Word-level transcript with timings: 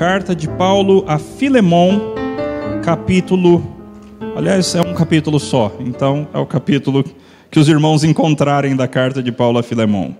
Carta 0.00 0.34
de 0.34 0.48
Paulo 0.48 1.04
a 1.06 1.18
Filemon, 1.18 2.14
capítulo. 2.82 3.62
Aliás, 4.34 4.74
é 4.74 4.80
um 4.80 4.94
capítulo 4.94 5.38
só, 5.38 5.76
então 5.78 6.26
é 6.32 6.38
o 6.38 6.46
capítulo 6.46 7.04
que 7.50 7.60
os 7.60 7.68
irmãos 7.68 8.02
encontrarem 8.02 8.74
da 8.74 8.88
carta 8.88 9.22
de 9.22 9.30
Paulo 9.30 9.58
a 9.58 9.62
Filemon. 9.62 10.14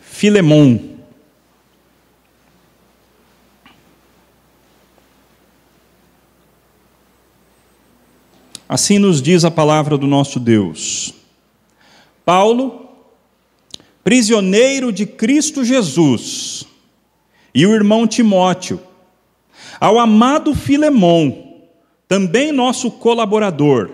Filemon. 0.00 0.95
Assim 8.68 8.98
nos 8.98 9.22
diz 9.22 9.44
a 9.44 9.50
palavra 9.50 9.96
do 9.96 10.08
nosso 10.08 10.40
Deus. 10.40 11.14
Paulo, 12.24 12.88
prisioneiro 14.02 14.90
de 14.90 15.06
Cristo 15.06 15.64
Jesus, 15.64 16.66
e 17.54 17.64
o 17.64 17.72
irmão 17.72 18.08
Timóteo, 18.08 18.80
ao 19.80 20.00
amado 20.00 20.52
Filemon, 20.52 21.32
também 22.08 22.50
nosso 22.50 22.90
colaborador, 22.90 23.88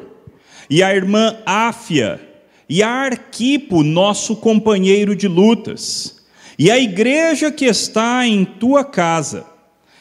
e 0.70 0.82
a 0.82 0.94
irmã 0.94 1.36
Áfia, 1.44 2.18
e 2.66 2.82
a 2.82 2.88
Arquipo, 2.88 3.82
nosso 3.82 4.36
companheiro 4.36 5.14
de 5.14 5.28
lutas, 5.28 6.22
e 6.58 6.70
a 6.70 6.78
igreja 6.78 7.52
que 7.52 7.66
está 7.66 8.26
em 8.26 8.42
tua 8.46 8.84
casa. 8.84 9.44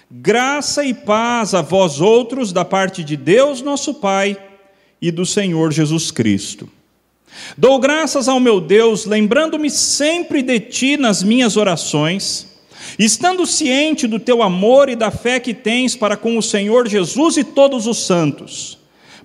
Graça 0.10 0.86
e 0.86 0.94
paz 0.94 1.54
a 1.54 1.62
vós 1.62 2.00
outros 2.00 2.54
da 2.54 2.64
parte 2.64 3.04
de 3.04 3.18
Deus, 3.18 3.62
nosso 3.62 3.96
Pai 3.96 4.51
e 5.02 5.10
do 5.12 5.26
Senhor 5.26 5.72
Jesus 5.72 6.12
Cristo. 6.12 6.70
Dou 7.58 7.80
graças 7.80 8.28
ao 8.28 8.40
meu 8.40 8.60
Deus, 8.60 9.06
lembrando-me 9.06 9.70
sempre 9.70 10.42
de 10.42 10.60
ti 10.60 10.98
nas 10.98 11.24
minhas 11.24 11.58
orações, 11.58 12.48
estando 13.00 13.46
ciente 13.46 14.06
do 14.06 14.20
teu 14.20 14.44
amor 14.44 14.90
e 14.90 14.96
da 14.96 15.10
fé 15.10 15.40
que 15.40 15.54
tens 15.54 15.96
para 15.96 16.18
com 16.18 16.38
o 16.38 16.44
Senhor 16.44 16.88
Jesus 16.88 17.38
e 17.38 17.44
todos 17.44 17.88
os 17.88 18.06
santos, 18.06 18.78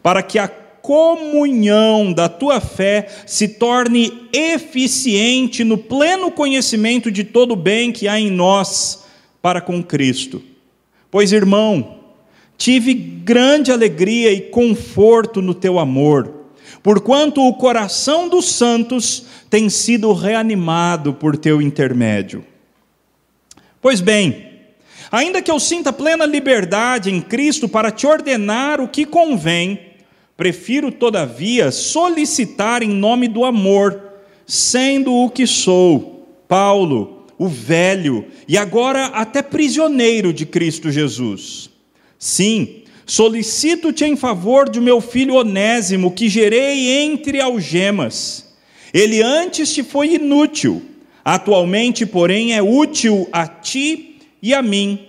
para 0.02 0.22
que 0.22 0.38
a 0.38 0.48
comunhão 0.48 2.12
da 2.12 2.28
tua 2.28 2.60
fé 2.60 3.08
se 3.26 3.48
torne 3.48 4.28
eficiente 4.32 5.64
no 5.64 5.76
pleno 5.76 6.30
conhecimento 6.30 7.10
de 7.10 7.24
todo 7.24 7.52
o 7.52 7.56
bem 7.56 7.90
que 7.90 8.06
há 8.06 8.20
em 8.20 8.30
nós 8.30 9.04
para 9.42 9.60
com 9.60 9.82
Cristo. 9.82 10.40
Pois, 11.10 11.32
irmão, 11.32 11.95
Tive 12.56 12.94
grande 12.94 13.70
alegria 13.70 14.32
e 14.32 14.40
conforto 14.40 15.42
no 15.42 15.52
teu 15.52 15.78
amor, 15.78 16.32
porquanto 16.82 17.46
o 17.46 17.54
coração 17.54 18.28
dos 18.28 18.46
santos 18.46 19.26
tem 19.50 19.68
sido 19.68 20.12
reanimado 20.12 21.12
por 21.12 21.36
teu 21.36 21.60
intermédio. 21.60 22.44
Pois 23.80 24.00
bem, 24.00 24.46
ainda 25.12 25.42
que 25.42 25.50
eu 25.50 25.60
sinta 25.60 25.92
plena 25.92 26.24
liberdade 26.24 27.10
em 27.10 27.20
Cristo 27.20 27.68
para 27.68 27.90
te 27.90 28.06
ordenar 28.06 28.80
o 28.80 28.88
que 28.88 29.04
convém, 29.04 29.78
prefiro, 30.34 30.90
todavia, 30.90 31.70
solicitar 31.70 32.82
em 32.82 32.88
nome 32.88 33.28
do 33.28 33.44
amor, 33.44 34.02
sendo 34.46 35.12
o 35.12 35.28
que 35.28 35.46
sou, 35.46 36.26
Paulo, 36.48 37.26
o 37.38 37.48
velho, 37.48 38.26
e 38.48 38.56
agora 38.56 39.06
até 39.06 39.42
prisioneiro 39.42 40.32
de 40.32 40.46
Cristo 40.46 40.90
Jesus 40.90 41.75
Sim, 42.18 42.82
solicito-te 43.04 44.04
em 44.04 44.16
favor 44.16 44.68
de 44.68 44.80
meu 44.80 45.00
filho 45.00 45.34
Onésimo, 45.34 46.12
que 46.12 46.28
gerei 46.28 47.02
entre 47.02 47.40
algemas. 47.40 48.54
Ele 48.92 49.22
antes 49.22 49.72
te 49.72 49.82
foi 49.82 50.14
inútil, 50.14 50.82
atualmente, 51.24 52.06
porém, 52.06 52.54
é 52.54 52.62
útil 52.62 53.28
a 53.32 53.46
ti 53.46 54.18
e 54.42 54.54
a 54.54 54.62
mim. 54.62 55.00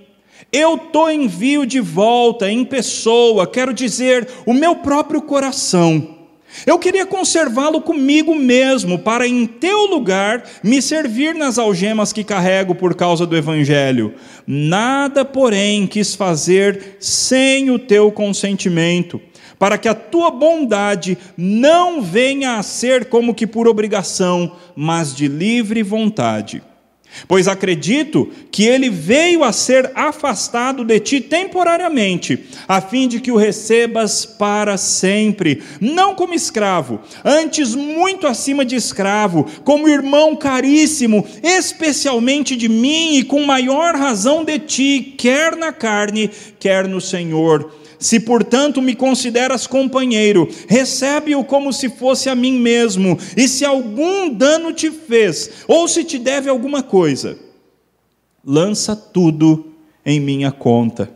Eu 0.52 0.78
te 0.78 1.12
envio 1.12 1.66
de 1.66 1.80
volta 1.80 2.52
em 2.52 2.66
pessoa, 2.66 3.48
quero 3.48 3.74
dizer, 3.74 4.28
o 4.46 4.54
meu 4.54 4.76
próprio 4.76 5.22
coração 5.22 6.17
eu 6.66 6.80
queria 6.80 7.06
conservá-lo 7.06 7.82
comigo 7.82 8.34
mesmo, 8.34 9.00
para 9.00 9.28
em 9.28 9.46
teu 9.46 9.86
lugar 9.86 10.44
me 10.64 10.82
servir 10.82 11.36
nas 11.36 11.58
algemas 11.58 12.12
que 12.12 12.24
carrego 12.24 12.74
por 12.74 12.96
causa 12.96 13.26
do 13.26 13.36
Evangelho. 13.36 14.14
Nada, 14.46 15.24
porém, 15.24 15.86
quis 15.86 16.16
fazer 16.16 16.98
sem 17.00 17.70
o 17.70 17.78
teu 17.78 18.12
consentimento, 18.12 19.22
para 19.60 19.78
que 19.78 19.88
a 19.88 19.96
tua 19.96 20.32
bondade 20.32 21.18
não 21.38 22.02
venha 22.02 22.58
a 22.58 22.64
ser 22.64 23.06
como 23.06 23.34
que 23.36 23.48
por 23.48 23.68
obrigação, 23.68 24.52
mas 24.76 25.16
de 25.16 25.28
livre 25.28 25.84
vontade. 25.84 26.62
Pois 27.28 27.48
acredito 27.48 28.30
que 28.52 28.66
ele 28.66 28.90
veio 28.90 29.44
a 29.44 29.52
ser 29.52 29.92
afastado 29.96 30.84
de 30.84 31.00
ti 31.00 31.22
temporariamente, 31.22 32.46
a 32.68 32.82
fim 32.82 33.08
de 33.08 33.20
que 33.20 33.32
o 33.32 33.38
recebas 33.38 34.26
para 34.26 34.78
sempre, 34.78 35.62
não 35.80 36.16
como 36.16 36.34
escravo, 36.34 37.00
antes 37.24 37.74
muito 37.76 38.28
acima 38.28 38.66
de 38.66 38.76
escravo, 38.76 39.46
como 39.64 39.88
irmão 39.90 40.36
caríssimo, 40.36 41.26
especialmente 41.42 42.56
de 42.56 42.68
mim 42.68 43.16
e 43.16 43.24
com 43.24 43.44
maior 43.46 43.96
razão 43.96 44.44
de 44.44 44.60
ti, 44.60 45.16
quer 45.18 45.56
na 45.56 45.72
carne, 45.72 46.30
quer 46.60 46.88
no 46.88 47.00
Senhor 47.00 47.72
se, 48.00 48.20
portanto, 48.20 48.82
me 48.82 48.96
consideras 48.96 49.68
companheiro, 49.68 50.48
recebe-o 50.68 51.44
como 51.44 51.74
se 51.74 51.90
fosse 51.90 52.30
a 52.30 52.36
mim 52.36 52.60
mesmo, 52.60 53.18
e 53.36 53.48
se 53.48 53.66
algum 53.66 54.30
dano 54.30 54.74
te 54.74 54.92
fez, 54.92 55.64
ou 55.68 55.88
se 55.88 56.04
te 56.04 56.18
deve 56.18 56.50
alguma 56.50 56.84
coisa, 56.84 57.38
lança 58.46 58.96
tudo 58.96 59.74
em 60.06 60.20
minha 60.20 60.52
conta. 60.52 61.12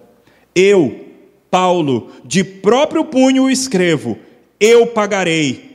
Eu, 0.53 1.06
Paulo, 1.50 2.12
de 2.25 2.44
próprio 2.44 3.06
punho 3.06 3.50
escrevo: 3.50 4.18
eu 4.59 4.88
pagarei, 4.88 5.72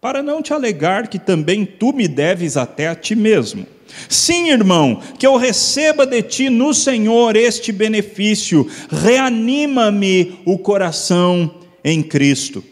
para 0.00 0.22
não 0.22 0.42
te 0.42 0.52
alegar 0.52 1.08
que 1.08 1.18
também 1.18 1.64
tu 1.64 1.92
me 1.92 2.06
deves 2.06 2.56
até 2.56 2.88
a 2.88 2.94
ti 2.94 3.14
mesmo. 3.14 3.66
Sim, 4.08 4.50
irmão, 4.50 5.00
que 5.18 5.26
eu 5.26 5.36
receba 5.36 6.06
de 6.06 6.22
ti 6.22 6.50
no 6.50 6.72
Senhor 6.72 7.36
este 7.36 7.72
benefício, 7.72 8.66
reanima-me 8.90 10.38
o 10.44 10.58
coração 10.58 11.54
em 11.84 12.02
Cristo. 12.02 12.62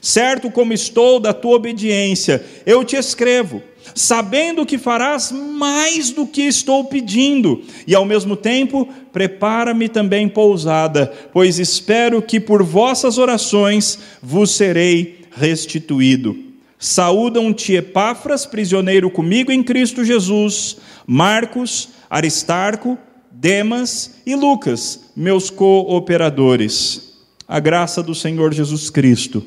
Certo 0.00 0.50
como 0.50 0.72
estou 0.72 1.18
da 1.18 1.32
tua 1.32 1.56
obediência, 1.56 2.44
eu 2.66 2.84
te 2.84 2.94
escrevo, 2.94 3.62
sabendo 3.94 4.66
que 4.66 4.76
farás 4.76 5.32
mais 5.32 6.10
do 6.10 6.26
que 6.26 6.42
estou 6.42 6.84
pedindo, 6.84 7.62
e 7.86 7.94
ao 7.94 8.04
mesmo 8.04 8.36
tempo 8.36 8.86
prepara-me 9.12 9.88
também 9.88 10.28
pousada, 10.28 11.12
pois 11.32 11.58
espero 11.58 12.20
que 12.20 12.38
por 12.38 12.62
vossas 12.62 13.16
orações 13.16 13.98
vos 14.22 14.50
serei 14.50 15.20
restituído. 15.34 16.53
Saúdam-te 16.78 17.74
Epáfras, 17.74 18.44
prisioneiro 18.44 19.10
comigo 19.10 19.50
em 19.50 19.62
Cristo 19.62 20.04
Jesus, 20.04 20.78
Marcos, 21.06 21.90
Aristarco, 22.10 22.98
Demas 23.30 24.16
e 24.26 24.34
Lucas, 24.34 25.10
meus 25.16 25.50
cooperadores. 25.50 27.14
A 27.46 27.60
graça 27.60 28.02
do 28.02 28.14
Senhor 28.14 28.52
Jesus 28.52 28.90
Cristo 28.90 29.44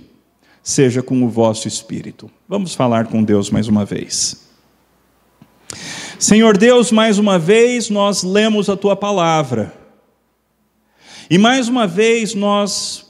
seja 0.61 1.01
com 1.01 1.23
o 1.23 1.29
vosso 1.29 1.67
espírito. 1.67 2.29
Vamos 2.47 2.75
falar 2.75 3.07
com 3.07 3.23
Deus 3.23 3.49
mais 3.49 3.67
uma 3.67 3.85
vez. 3.85 4.47
Senhor 6.19 6.57
Deus, 6.57 6.91
mais 6.91 7.17
uma 7.17 7.37
vez 7.37 7.89
nós 7.89 8.23
lemos 8.23 8.69
a 8.69 8.75
tua 8.75 8.95
palavra. 8.95 9.73
E 11.29 11.37
mais 11.37 11.67
uma 11.67 11.85
vez 11.85 12.33
nós 12.33 13.05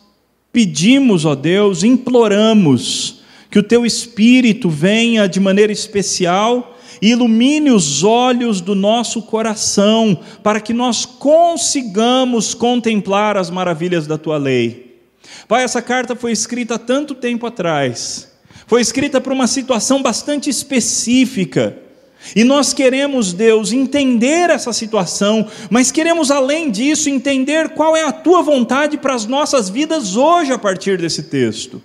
pedimos, 0.51 1.23
ó 1.23 1.35
Deus, 1.35 1.83
imploramos 1.83 3.16
que 3.49 3.59
o 3.59 3.63
teu 3.63 3.85
espírito 3.85 4.69
venha 4.69 5.27
de 5.27 5.39
maneira 5.39 5.71
especial 5.71 6.77
e 7.01 7.09
ilumine 7.09 7.71
os 7.71 8.03
olhos 8.03 8.61
do 8.61 8.73
nosso 8.73 9.21
coração, 9.21 10.19
para 10.43 10.59
que 10.59 10.73
nós 10.73 11.05
consigamos 11.05 12.53
contemplar 12.53 13.37
as 13.37 13.49
maravilhas 13.49 14.07
da 14.07 14.17
tua 14.17 14.37
lei. 14.37 15.01
Pai, 15.47 15.63
essa 15.63 15.81
carta 15.81 16.15
foi 16.15 16.31
escrita 16.31 16.75
há 16.75 16.79
tanto 16.79 17.13
tempo 17.13 17.45
atrás, 17.45 18.31
foi 18.65 18.81
escrita 18.81 19.21
para 19.21 19.33
uma 19.33 19.47
situação 19.47 20.01
bastante 20.01 20.49
específica. 20.49 21.77
E 22.35 22.43
nós 22.43 22.73
queremos, 22.73 23.31
Deus, 23.31 23.71
entender 23.71 24.49
essa 24.49 24.73
situação, 24.73 25.47
mas 25.69 25.91
queremos, 25.91 26.31
além 26.31 26.71
disso, 26.71 27.09
entender 27.09 27.69
qual 27.69 27.95
é 27.95 28.03
a 28.03 28.11
tua 28.11 28.41
vontade 28.41 28.97
para 28.97 29.13
as 29.13 29.25
nossas 29.25 29.69
vidas 29.69 30.15
hoje 30.15 30.51
a 30.51 30.57
partir 30.57 30.97
desse 30.97 31.23
texto. 31.23 31.81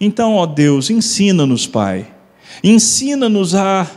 Então, 0.00 0.34
ó 0.34 0.46
Deus, 0.46 0.90
ensina-nos, 0.90 1.66
Pai, 1.66 2.12
ensina-nos 2.62 3.54
a 3.54 3.88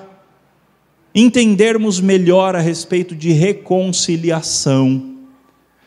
entendermos 1.14 2.00
melhor 2.00 2.56
a 2.56 2.60
respeito 2.60 3.16
de 3.16 3.32
reconciliação. 3.32 5.16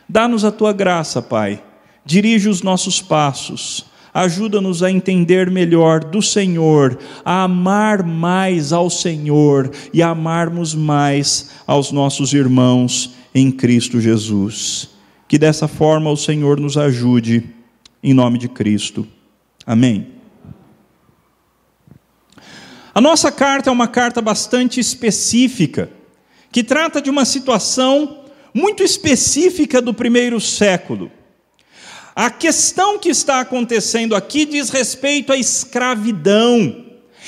Dá-nos 0.09 0.45
a 0.45 0.51
tua 0.51 0.73
graça, 0.73 1.23
Pai, 1.23 1.63
dirige 2.05 2.49
os 2.49 2.63
nossos 2.63 3.01
passos, 3.01 3.87
ajuda-nos 4.13 4.83
a 4.83 4.91
entender 4.91 5.49
melhor 5.49 6.03
do 6.03 6.21
Senhor, 6.21 6.99
a 7.25 7.45
amar 7.45 8.03
mais 8.03 8.73
ao 8.73 8.91
Senhor 8.91 9.71
e 9.95 10.03
a 10.03 10.09
amarmos 10.09 10.75
mais 10.75 11.51
aos 11.65 11.93
nossos 11.93 12.33
irmãos 12.33 13.13
em 13.33 13.53
Cristo 13.53 14.01
Jesus. 14.01 14.91
Que 15.29 15.39
dessa 15.39 15.69
forma 15.69 16.11
o 16.11 16.17
Senhor 16.17 16.59
nos 16.59 16.77
ajude, 16.77 17.45
em 18.03 18.13
nome 18.13 18.37
de 18.37 18.49
Cristo. 18.49 19.07
Amém. 19.71 20.09
A 22.93 23.01
nossa 23.01 23.31
carta 23.31 23.71
é 23.71 23.73
uma 23.73 23.87
carta 23.87 24.21
bastante 24.21 24.81
específica, 24.81 25.89
que 26.51 26.65
trata 26.65 27.01
de 27.01 27.09
uma 27.09 27.25
situação 27.25 28.25
muito 28.53 28.83
específica 28.83 29.81
do 29.81 29.95
primeiro 29.95 30.41
século. 30.41 31.09
A 32.17 32.31
questão 32.31 32.99
que 32.99 33.11
está 33.11 33.39
acontecendo 33.39 34.17
aqui 34.17 34.45
diz 34.45 34.71
respeito 34.71 35.33
à 35.33 35.37
escravidão. 35.37 36.87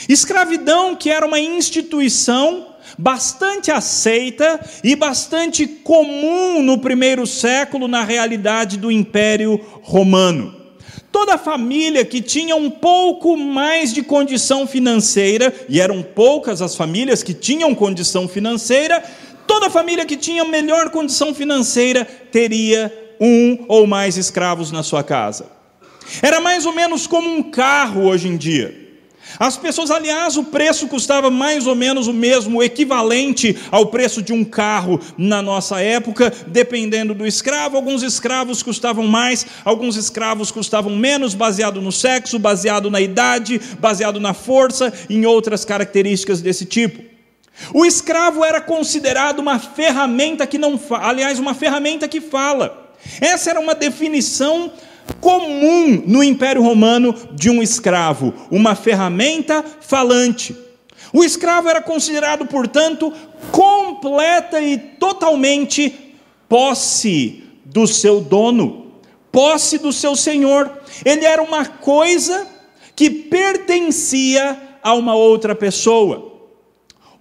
Escravidão 0.09 0.97
que 0.97 1.11
era 1.11 1.25
uma 1.25 1.39
instituição 1.39 2.75
bastante 2.99 3.71
aceita 3.71 4.59
e 4.83 4.97
bastante 4.97 5.65
comum 5.65 6.61
no 6.61 6.77
primeiro 6.79 7.25
século 7.25 7.87
na 7.87 8.03
realidade 8.03 8.79
do 8.79 8.91
Império 8.91 9.65
Romano. 9.81 10.62
Toda 11.13 11.37
família 11.37 12.05
que 12.05 12.23
tinha 12.23 12.57
um 12.57 12.71
pouco 12.71 13.37
mais 13.37 13.93
de 13.93 14.03
condição 14.03 14.67
financeira, 14.67 15.55
e 15.69 15.79
eram 15.79 16.03
poucas 16.03 16.63
as 16.63 16.75
famílias 16.75 17.23
que 17.23 17.35
tinham 17.35 17.75
condição 17.75 18.27
financeira, 18.27 19.05
toda 19.47 19.69
família 19.69 20.07
que 20.07 20.17
tinha 20.17 20.43
melhor 20.45 20.89
condição 20.91 21.35
financeira 21.35 22.05
teria 22.05 22.91
um 23.21 23.67
ou 23.69 23.87
mais 23.87 24.17
escravos 24.17 24.73
na 24.73 24.83
sua 24.83 25.05
casa. 25.05 25.47
Era 26.23 26.41
mais 26.41 26.67
ou 26.67 26.73
menos 26.73 27.07
como 27.07 27.29
um 27.29 27.43
carro 27.43 28.07
hoje 28.07 28.27
em 28.27 28.37
dia. 28.37 28.82
As 29.39 29.57
pessoas, 29.57 29.91
aliás, 29.91 30.37
o 30.37 30.45
preço 30.45 30.89
custava 30.89 31.31
mais 31.31 31.67
ou 31.67 31.75
menos 31.75 32.07
o 32.07 32.13
mesmo, 32.13 32.59
o 32.59 32.63
equivalente 32.63 33.57
ao 33.71 33.87
preço 33.87 34.23
de 34.23 34.33
um 34.33 34.45
carro 34.45 35.01
na 35.17 35.43
nossa 35.43 35.81
época, 35.81 36.33
dependendo 36.47 37.15
do 37.15 37.27
escravo. 37.27 37.77
Alguns 37.77 38.03
escravos 38.03 38.63
custavam 38.63 39.07
mais, 39.07 39.47
alguns 39.65 39.97
escravos 39.97 40.51
custavam 40.51 40.95
menos, 40.97 41.35
baseado 41.35 41.81
no 41.81 41.93
sexo, 41.93 42.39
baseado 42.39 42.91
na 42.91 43.01
idade, 43.01 43.61
baseado 43.79 44.21
na 44.21 44.35
força, 44.35 44.93
em 45.09 45.25
outras 45.27 45.65
características 45.65 46.41
desse 46.41 46.65
tipo. 46.65 47.03
O 47.73 47.85
escravo 47.85 48.45
era 48.45 48.61
considerado 48.61 49.39
uma 49.39 49.59
ferramenta 49.59 50.47
que 50.47 50.59
não, 50.59 50.81
aliás, 51.01 51.39
uma 51.39 51.55
ferramenta 51.55 52.09
que 52.09 52.21
fala. 52.21 52.93
Essa 53.21 53.51
era 53.51 53.61
uma 53.61 53.75
definição 53.75 54.73
comum 55.21 56.03
no 56.07 56.23
Império 56.23 56.63
Romano 56.63 57.15
de 57.33 57.51
um 57.51 57.63
escravo, 57.63 58.33
uma 58.51 58.75
ferramenta 58.75 59.65
falante. 59.81 60.57
O 61.13 61.23
escravo 61.23 61.69
era 61.69 61.83
considerado, 61.83 62.47
portanto, 62.47 63.13
completa 63.51 64.61
e 64.61 64.79
totalmente 64.79 66.15
posse 66.49 67.45
do 67.65 67.87
seu 67.87 68.21
dono, 68.21 68.93
posse 69.31 69.79
do 69.79 69.93
seu 69.93 70.17
senhor. 70.17 70.71
Ele 71.05 71.25
era 71.25 71.43
uma 71.43 71.67
coisa 71.67 72.47
que 72.95 73.11
pertencia 73.11 74.59
a 74.83 74.95
uma 74.95 75.15
outra 75.15 75.55
pessoa. 75.55 76.32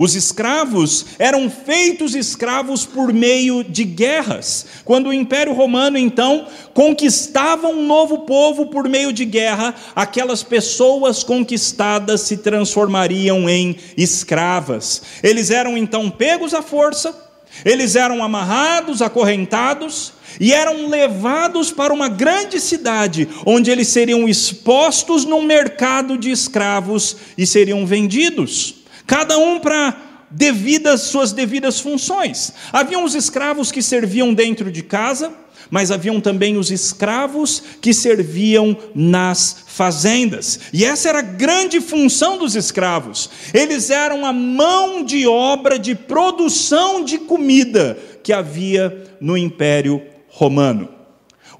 Os 0.01 0.15
escravos 0.15 1.05
eram 1.19 1.47
feitos 1.47 2.15
escravos 2.15 2.87
por 2.87 3.13
meio 3.13 3.63
de 3.63 3.83
guerras. 3.83 4.65
Quando 4.83 5.09
o 5.09 5.13
Império 5.13 5.53
Romano, 5.53 5.95
então, 5.95 6.47
conquistava 6.73 7.67
um 7.67 7.85
novo 7.85 8.21
povo 8.21 8.65
por 8.65 8.89
meio 8.89 9.13
de 9.13 9.25
guerra, 9.25 9.75
aquelas 9.95 10.41
pessoas 10.41 11.23
conquistadas 11.23 12.21
se 12.21 12.37
transformariam 12.37 13.47
em 13.47 13.77
escravas. 13.95 15.03
Eles 15.21 15.51
eram 15.51 15.77
então 15.77 16.09
pegos 16.09 16.55
à 16.55 16.63
força, 16.63 17.15
eles 17.63 17.95
eram 17.95 18.23
amarrados, 18.23 19.03
acorrentados, 19.03 20.13
e 20.39 20.51
eram 20.51 20.89
levados 20.89 21.71
para 21.71 21.93
uma 21.93 22.09
grande 22.09 22.59
cidade, 22.59 23.29
onde 23.45 23.69
eles 23.69 23.89
seriam 23.89 24.27
expostos 24.27 25.25
num 25.25 25.43
mercado 25.43 26.17
de 26.17 26.31
escravos 26.31 27.17
e 27.37 27.45
seriam 27.45 27.85
vendidos 27.85 28.80
cada 29.11 29.37
um 29.37 29.59
para 29.59 29.97
devidas 30.31 31.01
suas 31.01 31.33
devidas 31.33 31.81
funções. 31.81 32.53
Haviam 32.71 33.03
os 33.03 33.13
escravos 33.13 33.69
que 33.69 33.81
serviam 33.81 34.33
dentro 34.33 34.71
de 34.71 34.81
casa, 34.81 35.33
mas 35.69 35.91
haviam 35.91 36.21
também 36.21 36.55
os 36.55 36.71
escravos 36.71 37.61
que 37.81 37.93
serviam 37.93 38.77
nas 38.95 39.65
fazendas. 39.67 40.61
E 40.71 40.85
essa 40.85 41.09
era 41.09 41.19
a 41.19 41.23
grande 41.23 41.81
função 41.81 42.37
dos 42.37 42.55
escravos. 42.55 43.29
Eles 43.53 43.89
eram 43.89 44.25
a 44.25 44.31
mão 44.31 45.03
de 45.03 45.27
obra 45.27 45.77
de 45.77 45.93
produção 45.93 47.03
de 47.03 47.17
comida 47.17 47.99
que 48.23 48.31
havia 48.31 49.17
no 49.19 49.37
Império 49.37 50.01
Romano. 50.29 50.87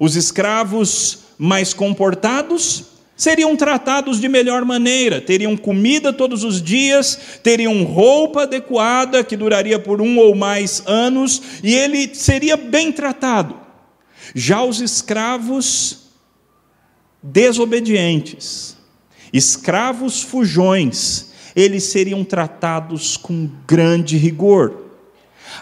Os 0.00 0.16
escravos 0.16 1.18
mais 1.36 1.74
comportados 1.74 2.91
seriam 3.22 3.54
tratados 3.54 4.20
de 4.20 4.28
melhor 4.28 4.64
maneira, 4.64 5.20
teriam 5.20 5.56
comida 5.56 6.12
todos 6.12 6.42
os 6.42 6.60
dias, 6.60 7.38
teriam 7.40 7.84
roupa 7.84 8.42
adequada 8.42 9.22
que 9.22 9.36
duraria 9.36 9.78
por 9.78 10.02
um 10.02 10.18
ou 10.18 10.34
mais 10.34 10.82
anos, 10.86 11.40
e 11.62 11.72
ele 11.72 12.12
seria 12.16 12.56
bem 12.56 12.90
tratado. 12.90 13.54
Já 14.34 14.64
os 14.64 14.80
escravos 14.80 16.10
desobedientes, 17.22 18.76
escravos 19.32 20.20
fujões, 20.20 21.30
eles 21.54 21.84
seriam 21.84 22.24
tratados 22.24 23.16
com 23.16 23.48
grande 23.68 24.16
rigor. 24.16 24.82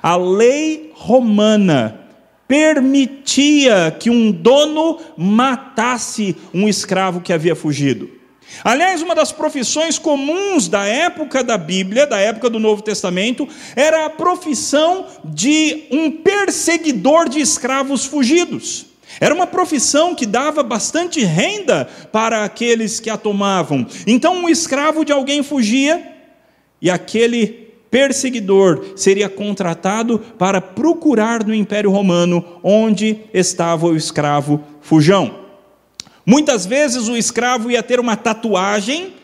A 0.02 0.16
lei 0.16 0.92
romana 0.94 2.06
permitia 2.50 3.96
que 3.96 4.10
um 4.10 4.32
dono 4.32 4.98
matasse 5.16 6.34
um 6.52 6.68
escravo 6.68 7.20
que 7.20 7.32
havia 7.32 7.54
fugido. 7.54 8.10
Aliás, 8.64 9.00
uma 9.02 9.14
das 9.14 9.30
profissões 9.30 10.00
comuns 10.00 10.66
da 10.66 10.84
época 10.84 11.44
da 11.44 11.56
Bíblia, 11.56 12.08
da 12.08 12.18
época 12.18 12.50
do 12.50 12.58
Novo 12.58 12.82
Testamento, 12.82 13.46
era 13.76 14.04
a 14.04 14.10
profissão 14.10 15.06
de 15.22 15.84
um 15.92 16.10
perseguidor 16.10 17.28
de 17.28 17.38
escravos 17.38 18.04
fugidos. 18.04 18.86
Era 19.20 19.32
uma 19.32 19.46
profissão 19.46 20.12
que 20.12 20.26
dava 20.26 20.64
bastante 20.64 21.22
renda 21.22 21.88
para 22.10 22.42
aqueles 22.42 22.98
que 22.98 23.10
a 23.10 23.16
tomavam. 23.16 23.86
Então, 24.08 24.34
um 24.34 24.48
escravo 24.48 25.04
de 25.04 25.12
alguém 25.12 25.44
fugia 25.44 26.04
e 26.82 26.90
aquele 26.90 27.69
perseguidor 27.90 28.92
seria 28.96 29.28
contratado 29.28 30.18
para 30.38 30.60
procurar 30.60 31.44
no 31.44 31.54
Império 31.54 31.90
Romano 31.90 32.44
onde 32.62 33.20
estava 33.34 33.86
o 33.86 33.96
escravo 33.96 34.62
fujão. 34.80 35.40
Muitas 36.24 36.64
vezes 36.64 37.08
o 37.08 37.16
escravo 37.16 37.70
ia 37.70 37.82
ter 37.82 37.98
uma 37.98 38.16
tatuagem 38.16 39.14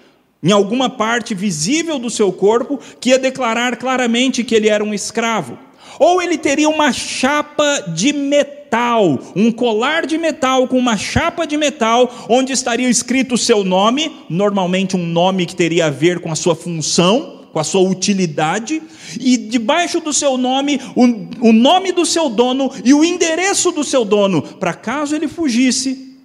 em 0.43 0.51
alguma 0.51 0.91
parte 0.91 1.35
visível 1.35 1.99
do 1.99 2.11
seu 2.11 2.33
corpo 2.33 2.81
que 3.01 3.11
ia 3.11 3.19
declarar 3.19 3.77
claramente 3.77 4.45
que 4.45 4.55
ele 4.55 4.69
era 4.69 4.83
um 4.83 4.93
escravo. 4.93 5.59
Ou 5.99 6.21
ele 6.21 6.37
teria 6.37 6.69
uma 6.69 6.93
chapa 6.93 7.81
de 7.95 8.13
metal, 8.13 9.19
um 9.35 9.51
colar 9.51 10.05
de 10.05 10.19
metal 10.19 10.69
com 10.69 10.79
uma 10.79 10.97
chapa 10.97 11.47
de 11.47 11.57
metal, 11.57 12.27
onde 12.29 12.53
estaria 12.53 12.89
escrito 12.89 13.35
o 13.35 13.39
seu 13.39 13.65
nome, 13.65 14.15
normalmente 14.29 14.95
um 14.95 15.07
nome 15.07 15.47
que 15.47 15.57
teria 15.57 15.87
a 15.87 15.91
ver 15.91 16.21
com 16.21 16.31
a 16.31 16.37
sua 16.37 16.55
função 16.55 17.36
com 17.57 17.61
a 17.61 17.65
sua 17.65 17.81
utilidade, 17.81 18.83
e 19.19 19.39
debaixo 19.39 19.99
do 19.99 20.13
seu 20.13 20.37
nome, 20.37 20.79
o, 20.95 21.49
o 21.49 21.53
nome 21.55 21.91
do 21.91 22.05
seu 22.05 22.29
dono 22.29 22.71
e 22.85 22.93
o 22.93 23.03
endereço 23.03 23.73
do 23.73 23.83
seu 23.83 24.05
dono, 24.05 24.43
para 24.43 24.75
caso 24.75 25.17
ele 25.17 25.27
fugisse, 25.27 26.19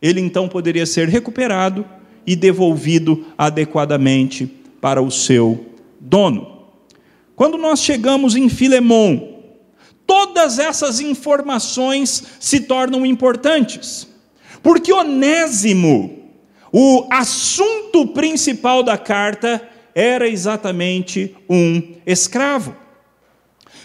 ele 0.00 0.22
então 0.22 0.48
poderia 0.48 0.86
ser 0.86 1.06
recuperado 1.06 1.84
e 2.26 2.34
devolvido 2.34 3.26
adequadamente 3.36 4.46
para 4.80 5.02
o 5.02 5.10
seu 5.10 5.66
dono. 6.00 6.62
Quando 7.36 7.58
nós 7.58 7.82
chegamos 7.82 8.34
em 8.34 8.48
Filemão, 8.48 9.34
todas 10.06 10.58
essas 10.58 10.98
informações 10.98 12.24
se 12.40 12.58
tornam 12.60 13.04
importantes, 13.04 14.08
porque 14.62 14.90
Onésimo, 14.94 16.20
o 16.72 17.06
assunto 17.10 18.06
principal 18.06 18.82
da 18.82 18.96
carta, 18.96 19.68
era 19.94 20.28
exatamente 20.28 21.34
um 21.48 21.94
escravo. 22.06 22.74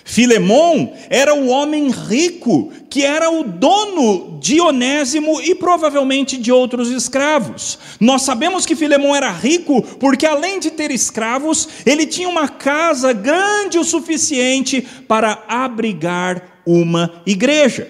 Filemão 0.07 0.93
era 1.09 1.33
o 1.33 1.47
homem 1.47 1.89
rico, 1.89 2.71
que 2.91 3.03
era 3.03 3.27
o 3.31 3.43
dono 3.43 4.37
de 4.39 4.61
Onésimo 4.61 5.41
e 5.41 5.55
provavelmente 5.55 6.37
de 6.37 6.51
outros 6.51 6.91
escravos. 6.91 7.79
Nós 7.99 8.21
sabemos 8.21 8.67
que 8.67 8.75
Filemão 8.75 9.15
era 9.15 9.31
rico 9.31 9.81
porque, 9.81 10.27
além 10.27 10.59
de 10.59 10.69
ter 10.69 10.91
escravos, 10.91 11.67
ele 11.87 12.05
tinha 12.05 12.29
uma 12.29 12.47
casa 12.47 13.13
grande 13.13 13.79
o 13.79 13.83
suficiente 13.83 14.79
para 15.07 15.43
abrigar 15.47 16.61
uma 16.63 17.23
igreja. 17.25 17.89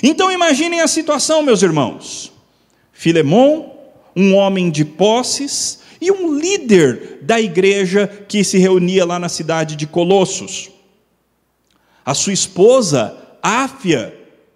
Então 0.00 0.30
imaginem 0.30 0.80
a 0.80 0.86
situação, 0.86 1.42
meus 1.42 1.62
irmãos. 1.62 2.32
Filemon, 2.92 3.70
um 4.14 4.34
homem 4.34 4.70
de 4.70 4.84
posses 4.84 5.80
e 6.00 6.10
um 6.10 6.34
líder 6.34 7.18
da 7.22 7.40
igreja 7.40 8.06
que 8.28 8.44
se 8.44 8.58
reunia 8.58 9.04
lá 9.04 9.18
na 9.18 9.28
cidade 9.28 9.76
de 9.76 9.86
Colossos. 9.86 10.70
A 12.04 12.14
sua 12.14 12.32
esposa, 12.32 13.16
Áfia, 13.42 14.14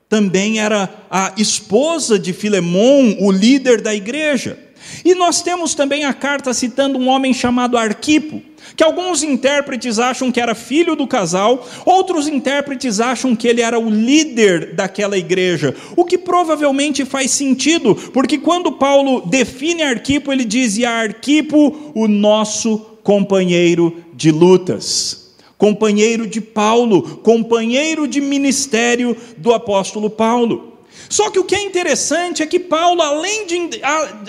também 0.08 0.60
era 0.60 0.88
a 1.10 1.32
esposa 1.36 2.18
de 2.18 2.32
Filemon, 2.32 3.16
o 3.20 3.30
líder 3.30 3.80
da 3.80 3.94
igreja. 3.94 4.58
E 5.04 5.14
nós 5.14 5.42
temos 5.42 5.74
também 5.74 6.04
a 6.04 6.12
carta 6.12 6.52
citando 6.52 6.98
um 6.98 7.08
homem 7.08 7.32
chamado 7.32 7.78
Arquipo, 7.78 8.42
que 8.76 8.84
alguns 8.84 9.22
intérpretes 9.22 9.98
acham 9.98 10.30
que 10.30 10.40
era 10.40 10.54
filho 10.54 10.96
do 10.96 11.06
casal, 11.06 11.66
outros 11.84 12.28
intérpretes 12.28 13.00
acham 13.00 13.34
que 13.36 13.48
ele 13.48 13.60
era 13.60 13.78
o 13.78 13.90
líder 13.90 14.74
daquela 14.74 15.16
igreja, 15.16 15.74
o 15.96 16.04
que 16.04 16.18
provavelmente 16.18 17.04
faz 17.04 17.30
sentido, 17.30 17.94
porque 17.94 18.38
quando 18.38 18.72
Paulo 18.72 19.22
define 19.26 19.82
Arquipo, 19.82 20.32
ele 20.32 20.44
diz: 20.44 20.76
e 20.76 20.84
Arquipo, 20.84 21.92
o 21.94 22.08
nosso 22.08 22.78
companheiro 23.02 24.02
de 24.14 24.30
lutas 24.30 25.22
companheiro 25.62 26.26
de 26.26 26.40
Paulo, 26.40 27.18
companheiro 27.18 28.08
de 28.08 28.20
ministério 28.20 29.16
do 29.38 29.54
apóstolo 29.54 30.10
Paulo. 30.10 30.71
Só 31.08 31.30
que 31.30 31.38
o 31.38 31.44
que 31.44 31.54
é 31.54 31.62
interessante 31.62 32.42
é 32.42 32.46
que 32.46 32.58
Paulo, 32.58 33.02
além 33.02 33.46
de, 33.46 33.80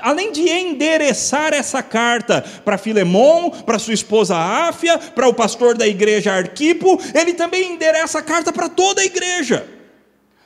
além 0.02 0.32
de 0.32 0.50
endereçar 0.50 1.54
essa 1.54 1.82
carta 1.82 2.44
para 2.66 2.78
Filemon, 2.78 3.50
para 3.50 3.80
sua 3.80 3.94
esposa 3.94 4.36
Áfia, 4.36 4.98
para 4.98 5.28
o 5.28 5.34
pastor 5.34 5.78
da 5.78 5.88
igreja 5.88 6.34
Arquipo, 6.34 7.00
ele 7.14 7.34
também 7.34 7.72
endereça 7.72 8.20
a 8.20 8.22
carta 8.22 8.52
para 8.52 8.68
toda 8.68 9.02
a 9.02 9.06
igreja. 9.06 9.66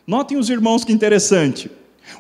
Notem 0.06 0.38
os 0.38 0.50
irmãos 0.50 0.84
que 0.84 0.94
interessante. 0.94 1.72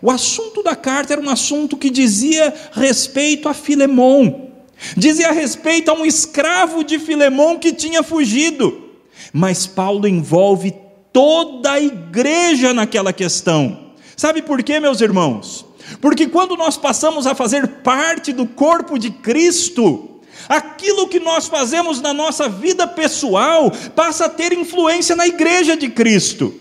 O 0.01 0.11
assunto 0.11 0.61
da 0.63 0.75
carta 0.75 1.13
era 1.13 1.21
um 1.21 1.29
assunto 1.29 1.77
que 1.77 1.89
dizia 1.89 2.53
respeito 2.73 3.47
a 3.47 3.53
Filemon. 3.53 4.47
Dizia 4.95 5.31
respeito 5.31 5.89
a 5.89 5.93
um 5.93 6.05
escravo 6.05 6.83
de 6.83 6.99
Filemão 6.99 7.57
que 7.57 7.71
tinha 7.71 8.03
fugido. 8.03 8.91
Mas 9.31 9.65
Paulo 9.65 10.07
envolve 10.07 10.73
toda 11.13 11.73
a 11.73 11.81
igreja 11.81 12.73
naquela 12.73 13.13
questão. 13.13 13.86
Sabe 14.17 14.41
por 14.41 14.63
quê, 14.63 14.79
meus 14.79 14.99
irmãos? 14.99 15.63
Porque 16.01 16.27
quando 16.27 16.57
nós 16.57 16.75
passamos 16.75 17.27
a 17.27 17.35
fazer 17.35 17.67
parte 17.83 18.33
do 18.33 18.47
corpo 18.47 18.97
de 18.97 19.11
Cristo, 19.11 20.19
aquilo 20.49 21.07
que 21.07 21.19
nós 21.19 21.47
fazemos 21.47 22.01
na 22.01 22.15
nossa 22.15 22.49
vida 22.49 22.87
pessoal 22.87 23.71
passa 23.95 24.25
a 24.25 24.29
ter 24.29 24.51
influência 24.53 25.15
na 25.15 25.27
igreja 25.27 25.77
de 25.77 25.87
Cristo. 25.87 26.51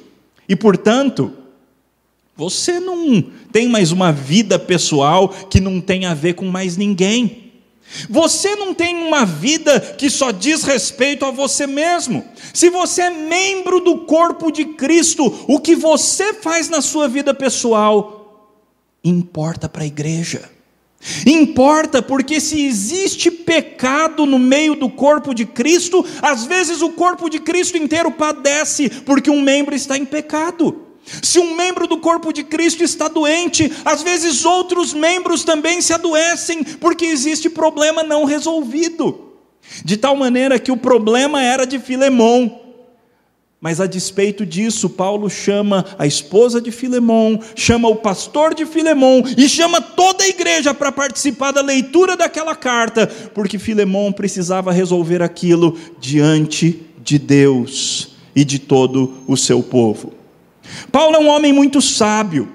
E 0.46 0.54
portanto, 0.54 1.32
você 2.36 2.78
não 2.78 3.24
tem 3.50 3.66
mais 3.66 3.90
uma 3.90 4.12
vida 4.12 4.58
pessoal 4.58 5.30
que 5.30 5.58
não 5.58 5.80
tem 5.80 6.04
a 6.04 6.12
ver 6.12 6.34
com 6.34 6.44
mais 6.44 6.76
ninguém. 6.76 7.45
Você 8.10 8.54
não 8.56 8.74
tem 8.74 8.96
uma 8.96 9.24
vida 9.24 9.80
que 9.80 10.10
só 10.10 10.30
diz 10.30 10.62
respeito 10.62 11.24
a 11.24 11.30
você 11.30 11.66
mesmo. 11.66 12.24
Se 12.52 12.68
você 12.68 13.02
é 13.02 13.10
membro 13.10 13.80
do 13.80 13.98
corpo 13.98 14.50
de 14.50 14.64
Cristo, 14.64 15.44
o 15.48 15.60
que 15.60 15.74
você 15.74 16.34
faz 16.34 16.68
na 16.68 16.80
sua 16.80 17.08
vida 17.08 17.32
pessoal 17.32 18.16
importa 19.02 19.68
para 19.68 19.82
a 19.82 19.86
igreja. 19.86 20.50
Importa 21.24 22.02
porque 22.02 22.40
se 22.40 22.66
existe 22.66 23.30
pecado 23.30 24.26
no 24.26 24.38
meio 24.38 24.74
do 24.74 24.90
corpo 24.90 25.32
de 25.32 25.44
Cristo, 25.44 26.04
às 26.20 26.44
vezes 26.44 26.82
o 26.82 26.90
corpo 26.90 27.28
de 27.28 27.38
Cristo 27.38 27.76
inteiro 27.76 28.10
padece 28.10 28.88
porque 28.88 29.30
um 29.30 29.40
membro 29.40 29.74
está 29.74 29.96
em 29.96 30.04
pecado. 30.04 30.85
Se 31.22 31.38
um 31.38 31.54
membro 31.54 31.86
do 31.86 31.98
corpo 31.98 32.32
de 32.32 32.42
Cristo 32.42 32.82
está 32.82 33.08
doente, 33.08 33.72
às 33.84 34.02
vezes 34.02 34.44
outros 34.44 34.92
membros 34.92 35.44
também 35.44 35.80
se 35.80 35.92
adoecem, 35.92 36.64
porque 36.64 37.06
existe 37.06 37.48
problema 37.48 38.02
não 38.02 38.24
resolvido. 38.24 39.26
De 39.84 39.96
tal 39.96 40.16
maneira 40.16 40.58
que 40.58 40.72
o 40.72 40.76
problema 40.76 41.42
era 41.42 41.64
de 41.64 41.78
Filemão. 41.78 42.60
Mas 43.60 43.80
a 43.80 43.86
despeito 43.86 44.44
disso, 44.44 44.90
Paulo 44.90 45.30
chama 45.30 45.84
a 45.98 46.06
esposa 46.06 46.60
de 46.60 46.70
Filemão, 46.70 47.40
chama 47.54 47.88
o 47.88 47.96
pastor 47.96 48.54
de 48.54 48.66
Filemão 48.66 49.22
e 49.36 49.48
chama 49.48 49.80
toda 49.80 50.24
a 50.24 50.28
igreja 50.28 50.74
para 50.74 50.92
participar 50.92 51.52
da 51.52 51.62
leitura 51.62 52.16
daquela 52.16 52.54
carta, 52.54 53.06
porque 53.34 53.58
Filemão 53.58 54.12
precisava 54.12 54.70
resolver 54.70 55.22
aquilo 55.22 55.76
diante 55.98 56.82
de 57.02 57.18
Deus 57.18 58.16
e 58.36 58.44
de 58.44 58.58
todo 58.58 59.14
o 59.26 59.36
seu 59.36 59.62
povo. 59.62 60.15
Paulo 60.90 61.16
é 61.16 61.18
um 61.18 61.28
homem 61.28 61.52
muito 61.52 61.80
sábio. 61.80 62.52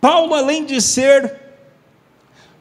Paulo, 0.00 0.34
além 0.34 0.64
de 0.64 0.80
ser 0.80 1.40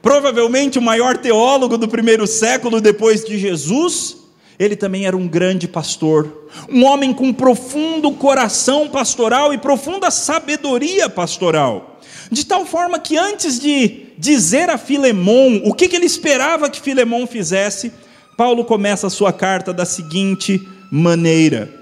provavelmente 0.02 0.80
o 0.80 0.82
maior 0.82 1.18
teólogo 1.18 1.78
do 1.78 1.88
primeiro 1.88 2.26
século 2.28 2.82
depois 2.82 3.24
de 3.24 3.38
Jesus, 3.38 4.18
ele 4.58 4.76
também 4.76 5.06
era 5.06 5.16
um 5.16 5.28
grande 5.28 5.68
pastor, 5.68 6.48
um 6.70 6.84
homem 6.84 7.14
com 7.14 7.32
profundo 7.32 8.12
coração 8.12 8.90
pastoral 8.90 9.54
e 9.54 9.58
profunda 9.58 10.12
sabedoria 10.12 11.10
pastoral. 11.10 12.00
De 12.32 12.46
tal 12.46 12.66
forma 12.66 13.00
que 13.00 13.18
antes 13.18 13.60
de 13.60 14.08
dizer 14.18 14.70
a 14.70 14.78
Filemão 14.78 15.62
o 15.64 15.74
que, 15.74 15.86
ele 15.96 16.06
esperava 16.06 16.70
que 16.70 16.82
Filemão 16.82 17.26
fizesse, 17.26 17.92
Paulo 18.38 18.66
começa 18.66 19.08
a 19.08 19.10
sua 19.10 19.32
carta 19.32 19.74
da 19.74 19.86
seguinte 19.86 20.62
maneira: 20.92 21.74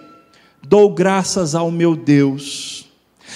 Dou 0.64 0.90
graças 0.90 1.56
ao 1.56 1.72
meu 1.72 1.96
Deus 1.96 2.87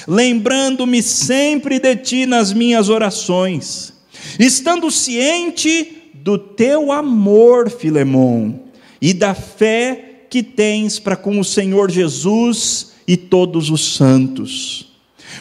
lembrando-me 0.07 1.01
sempre 1.01 1.79
de 1.79 1.95
ti 1.95 2.25
nas 2.25 2.53
minhas 2.53 2.89
orações, 2.89 3.93
estando 4.39 4.91
ciente 4.91 6.11
do 6.13 6.37
teu 6.37 6.91
amor, 6.91 7.69
Filemão, 7.69 8.61
e 9.01 9.13
da 9.13 9.33
fé 9.33 10.25
que 10.29 10.43
tens 10.43 10.99
para 10.99 11.15
com 11.15 11.39
o 11.39 11.43
Senhor 11.43 11.89
Jesus 11.89 12.93
e 13.07 13.17
todos 13.17 13.69
os 13.69 13.95
santos. 13.95 14.93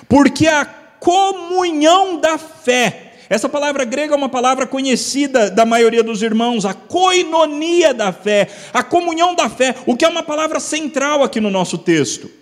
Porque 0.09 0.47
a 0.47 0.65
comunhão 0.65 2.19
da 2.21 2.39
fé, 2.39 3.13
essa 3.29 3.49
palavra 3.49 3.85
grega 3.85 4.15
é 4.15 4.17
uma 4.17 4.29
palavra 4.29 4.67
conhecida 4.67 5.51
da 5.51 5.65
maioria 5.65 6.03
dos 6.03 6.23
irmãos, 6.23 6.65
a 6.65 6.75
coinonia 6.75 7.95
da 7.95 8.13
fé, 8.13 8.49
a 8.73 8.83
comunhão 8.83 9.35
da 9.35 9.49
fé, 9.49 9.75
o 9.87 9.97
que 9.97 10.05
é 10.05 10.09
uma 10.09 10.23
palavra 10.23 10.59
central 10.59 11.23
aqui 11.23 11.41
no 11.41 11.51
nosso 11.51 11.79
texto. 11.79 12.40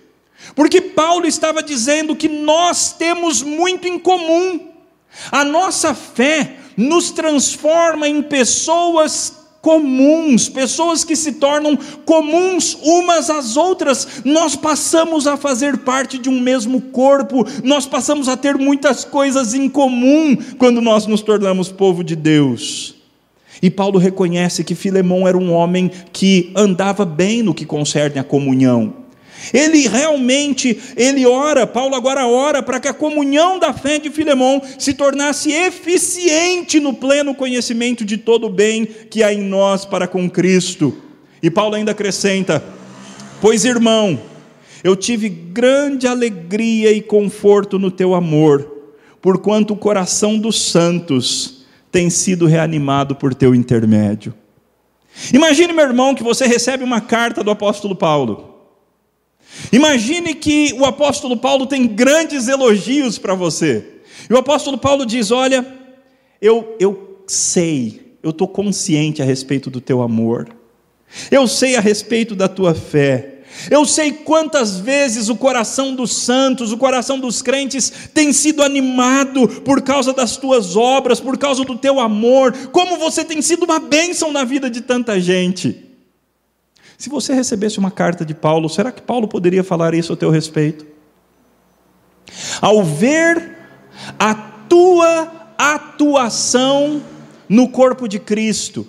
Porque 0.54 0.80
Paulo 0.80 1.26
estava 1.26 1.62
dizendo 1.62 2.16
que 2.16 2.28
nós 2.28 2.92
temos 2.92 3.42
muito 3.42 3.86
em 3.86 3.98
comum. 3.98 4.68
A 5.30 5.44
nossa 5.44 5.94
fé 5.94 6.56
nos 6.76 7.10
transforma 7.10 8.08
em 8.08 8.22
pessoas 8.22 9.36
comuns, 9.60 10.48
pessoas 10.48 11.04
que 11.04 11.16
se 11.16 11.32
tornam 11.32 11.76
comuns 12.04 12.78
umas 12.82 13.28
às 13.28 13.56
outras. 13.56 14.22
Nós 14.24 14.54
passamos 14.54 15.26
a 15.26 15.36
fazer 15.36 15.78
parte 15.78 16.18
de 16.18 16.28
um 16.28 16.40
mesmo 16.40 16.80
corpo, 16.80 17.44
nós 17.64 17.86
passamos 17.86 18.28
a 18.28 18.36
ter 18.36 18.56
muitas 18.56 19.04
coisas 19.04 19.54
em 19.54 19.68
comum 19.68 20.36
quando 20.56 20.80
nós 20.80 21.06
nos 21.06 21.20
tornamos 21.20 21.70
povo 21.70 22.04
de 22.04 22.14
Deus. 22.14 22.94
E 23.60 23.68
Paulo 23.68 23.98
reconhece 23.98 24.62
que 24.62 24.74
Filemão 24.74 25.26
era 25.26 25.36
um 25.36 25.52
homem 25.52 25.90
que 26.12 26.52
andava 26.54 27.04
bem 27.04 27.42
no 27.42 27.52
que 27.52 27.66
concerne 27.66 28.20
a 28.20 28.24
comunhão. 28.24 29.07
Ele 29.52 29.86
realmente, 29.88 30.78
ele 30.96 31.26
ora, 31.26 31.66
Paulo 31.66 31.94
agora 31.94 32.26
ora 32.26 32.62
para 32.62 32.80
que 32.80 32.88
a 32.88 32.94
comunhão 32.94 33.58
da 33.58 33.72
fé 33.72 33.98
de 33.98 34.10
Filemão 34.10 34.60
se 34.78 34.94
tornasse 34.94 35.52
eficiente 35.52 36.80
no 36.80 36.92
pleno 36.92 37.34
conhecimento 37.34 38.04
de 38.04 38.16
todo 38.16 38.46
o 38.46 38.50
bem 38.50 38.84
que 38.84 39.22
há 39.22 39.32
em 39.32 39.40
nós 39.40 39.84
para 39.84 40.06
com 40.06 40.28
Cristo. 40.28 40.96
E 41.42 41.50
Paulo 41.50 41.74
ainda 41.74 41.92
acrescenta: 41.92 42.62
Pois 43.40 43.64
irmão, 43.64 44.20
eu 44.82 44.94
tive 44.94 45.28
grande 45.28 46.06
alegria 46.06 46.92
e 46.92 47.00
conforto 47.00 47.78
no 47.78 47.90
teu 47.90 48.14
amor, 48.14 48.70
porquanto 49.20 49.74
o 49.74 49.76
coração 49.76 50.38
dos 50.38 50.60
santos 50.60 51.66
tem 51.90 52.10
sido 52.10 52.46
reanimado 52.46 53.14
por 53.14 53.34
teu 53.34 53.54
intermédio. 53.54 54.34
Imagine, 55.32 55.72
meu 55.72 55.84
irmão, 55.84 56.14
que 56.14 56.22
você 56.22 56.46
recebe 56.46 56.84
uma 56.84 57.00
carta 57.00 57.42
do 57.42 57.50
apóstolo 57.50 57.96
Paulo. 57.96 58.47
Imagine 59.72 60.34
que 60.34 60.74
o 60.78 60.84
apóstolo 60.84 61.36
Paulo 61.36 61.66
tem 61.66 61.86
grandes 61.86 62.48
elogios 62.48 63.18
para 63.18 63.34
você. 63.34 63.84
E 64.28 64.32
o 64.32 64.38
apóstolo 64.38 64.78
Paulo 64.78 65.04
diz: 65.04 65.30
Olha, 65.30 65.66
eu, 66.40 66.76
eu 66.78 67.22
sei, 67.26 68.16
eu 68.22 68.30
estou 68.30 68.48
consciente 68.48 69.20
a 69.22 69.24
respeito 69.24 69.70
do 69.70 69.80
teu 69.80 70.02
amor, 70.02 70.48
eu 71.30 71.46
sei 71.46 71.76
a 71.76 71.80
respeito 71.80 72.34
da 72.34 72.48
tua 72.48 72.74
fé. 72.74 73.34
Eu 73.70 73.86
sei 73.86 74.12
quantas 74.12 74.78
vezes 74.78 75.30
o 75.30 75.34
coração 75.34 75.94
dos 75.94 76.14
santos, 76.14 76.70
o 76.70 76.76
coração 76.76 77.18
dos 77.18 77.40
crentes 77.40 77.90
tem 78.12 78.30
sido 78.30 78.62
animado 78.62 79.48
por 79.48 79.80
causa 79.80 80.12
das 80.12 80.36
tuas 80.36 80.76
obras, 80.76 81.18
por 81.18 81.36
causa 81.38 81.64
do 81.64 81.74
teu 81.74 81.98
amor, 81.98 82.52
como 82.70 82.98
você 82.98 83.24
tem 83.24 83.40
sido 83.40 83.64
uma 83.64 83.80
bênção 83.80 84.30
na 84.30 84.44
vida 84.44 84.68
de 84.70 84.82
tanta 84.82 85.18
gente. 85.18 85.87
Se 86.98 87.08
você 87.08 87.32
recebesse 87.32 87.78
uma 87.78 87.92
carta 87.92 88.24
de 88.24 88.34
Paulo, 88.34 88.68
será 88.68 88.90
que 88.90 89.00
Paulo 89.00 89.28
poderia 89.28 89.62
falar 89.62 89.94
isso 89.94 90.12
a 90.12 90.16
teu 90.16 90.30
respeito? 90.30 90.84
Ao 92.60 92.82
ver 92.82 93.56
a 94.18 94.34
tua 94.34 95.52
atuação 95.56 97.00
no 97.48 97.68
corpo 97.68 98.08
de 98.08 98.18
Cristo, 98.18 98.84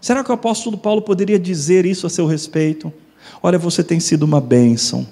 será 0.00 0.22
que 0.22 0.30
o 0.30 0.34
apóstolo 0.34 0.78
Paulo 0.78 1.02
poderia 1.02 1.40
dizer 1.40 1.84
isso 1.84 2.06
a 2.06 2.10
seu 2.10 2.24
respeito? 2.24 2.92
Olha, 3.42 3.58
você 3.58 3.82
tem 3.82 3.98
sido 3.98 4.22
uma 4.22 4.40
bênção. 4.40 5.06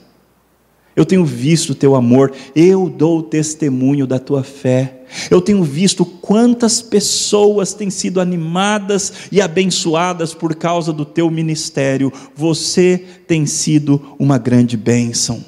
Eu 0.99 1.07
tenho 1.07 1.25
visto 1.25 1.71
o 1.71 1.75
teu 1.77 1.95
amor, 1.95 2.33
eu 2.57 2.91
dou 2.91 3.23
testemunho 3.23 4.05
da 4.05 4.19
tua 4.19 4.43
fé. 4.43 5.03
Eu 5.31 5.41
tenho 5.41 5.63
visto 5.63 6.05
quantas 6.05 6.83
pessoas 6.83 7.73
têm 7.73 7.89
sido 7.89 8.21
animadas 8.21 9.13
e 9.31 9.41
abençoadas 9.41 10.35
por 10.35 10.57
causa 10.57 10.93
do 10.93 11.05
teu 11.05 11.31
ministério. 11.31 12.13
Você 12.35 12.99
tem 13.29 13.47
sido 13.47 14.17
uma 14.19 14.39
grande 14.39 14.77
bênção. 14.77 15.45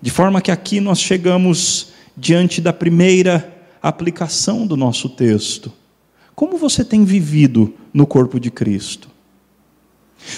De 0.00 0.10
forma 0.10 0.40
que 0.40 0.50
aqui 0.50 0.80
nós 0.80 0.98
chegamos 0.98 1.88
diante 2.16 2.62
da 2.62 2.72
primeira 2.72 3.54
aplicação 3.82 4.66
do 4.66 4.78
nosso 4.78 5.10
texto. 5.10 5.70
Como 6.34 6.56
você 6.56 6.82
tem 6.82 7.04
vivido 7.04 7.74
no 7.92 8.06
corpo 8.06 8.40
de 8.40 8.50
Cristo? 8.50 9.10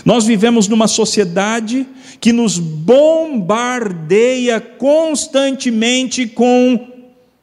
Nós 0.05 0.25
vivemos 0.25 0.69
numa 0.69 0.88
sociedade 0.88 1.87
que 2.21 2.33
nos 2.33 2.59
bombardeia 2.59 4.61
constantemente 4.61 6.26
com 6.26 6.95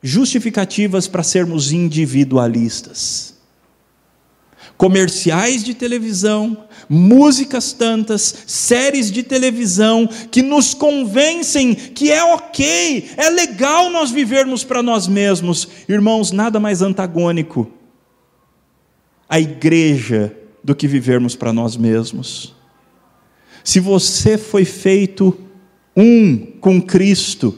justificativas 0.01 1.07
para 1.07 1.23
sermos 1.23 1.71
individualistas. 1.71 3.33
Comerciais 4.75 5.63
de 5.63 5.73
televisão, 5.73 6.65
músicas 6.89 7.71
tantas, 7.71 8.43
séries 8.45 9.12
de 9.12 9.23
televisão 9.23 10.09
que 10.29 10.41
nos 10.41 10.73
convencem 10.73 11.73
que 11.73 12.12
é 12.12 12.23
ok, 12.23 13.12
é 13.15 13.29
legal 13.29 13.89
nós 13.89 14.12
vivermos 14.12 14.63
para 14.63 14.83
nós 14.83 15.07
mesmos. 15.07 15.67
Irmãos, 15.88 16.31
nada 16.31 16.59
mais 16.59 16.81
antagônico 16.81 17.71
à 19.29 19.39
igreja 19.39 20.42
do 20.63 20.74
que 20.74 20.88
vivermos 20.88 21.36
para 21.36 21.51
nós 21.51 21.75
mesmos. 21.75 22.55
Se 23.63 23.79
você 23.79 24.38
foi 24.38 24.65
feito 24.65 25.38
um 25.96 26.38
com 26.60 26.82
Cristo, 26.82 27.58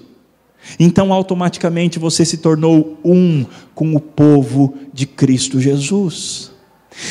então 0.79 1.13
automaticamente 1.13 1.99
você 1.99 2.25
se 2.25 2.37
tornou 2.37 2.99
um 3.03 3.45
com 3.73 3.95
o 3.95 3.99
povo 3.99 4.75
de 4.93 5.05
Cristo 5.05 5.59
Jesus. 5.59 6.54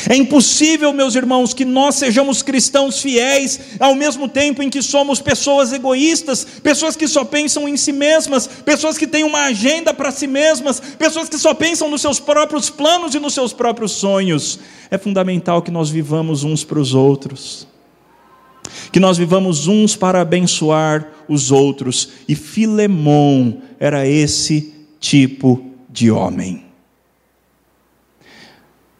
É 0.09 0.15
impossível, 0.15 0.91
meus 0.91 1.13
irmãos, 1.15 1.53
que 1.53 1.63
nós 1.63 1.95
sejamos 1.95 2.41
cristãos 2.41 3.01
fiéis 3.01 3.59
ao 3.79 3.93
mesmo 3.93 4.27
tempo 4.27 4.63
em 4.63 4.69
que 4.69 4.81
somos 4.81 5.21
pessoas 5.21 5.71
egoístas, 5.71 6.43
pessoas 6.63 6.95
que 6.95 7.07
só 7.07 7.23
pensam 7.23 7.69
em 7.69 7.77
si 7.77 7.91
mesmas, 7.91 8.47
pessoas 8.47 8.97
que 8.97 9.05
têm 9.05 9.23
uma 9.23 9.45
agenda 9.45 9.93
para 9.93 10.11
si 10.11 10.25
mesmas, 10.25 10.79
pessoas 10.79 11.29
que 11.29 11.37
só 11.37 11.53
pensam 11.53 11.89
nos 11.89 12.01
seus 12.01 12.19
próprios 12.19 12.69
planos 12.69 13.13
e 13.13 13.19
nos 13.19 13.33
seus 13.33 13.53
próprios 13.53 13.91
sonhos. 13.91 14.59
É 14.89 14.97
fundamental 14.97 15.61
que 15.61 15.71
nós 15.71 15.89
vivamos 15.89 16.43
uns 16.43 16.63
para 16.63 16.79
os 16.79 16.95
outros, 16.95 17.67
que 18.91 18.99
nós 18.99 19.17
vivamos 19.17 19.67
uns 19.67 19.95
para 19.95 20.21
abençoar 20.21 21.07
os 21.27 21.51
outros, 21.51 22.09
e 22.27 22.35
Filemão 22.35 23.61
era 23.79 24.07
esse 24.07 24.73
tipo 24.99 25.63
de 25.89 26.09
homem. 26.09 26.64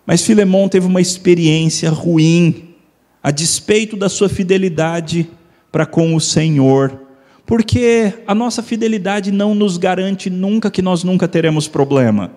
Mas 0.06 0.22
Filemão 0.22 0.70
teve 0.70 0.86
uma 0.86 1.02
experiência 1.02 1.90
ruim, 1.90 2.76
a 3.24 3.32
despeito 3.32 3.98
da 3.98 4.08
sua 4.08 4.30
fidelidade 4.30 5.30
para 5.72 5.86
com 5.86 6.16
o 6.16 6.22
Senhor, 6.22 7.02
porque 7.46 8.14
a 8.28 8.36
nossa 8.36 8.62
fidelidade 8.62 9.32
não 9.32 9.56
nos 9.56 9.78
garante 9.78 10.30
nunca 10.30 10.70
que 10.70 10.82
nós 10.82 11.04
nunca 11.04 11.28
teremos 11.28 11.68
problema. 11.68 12.32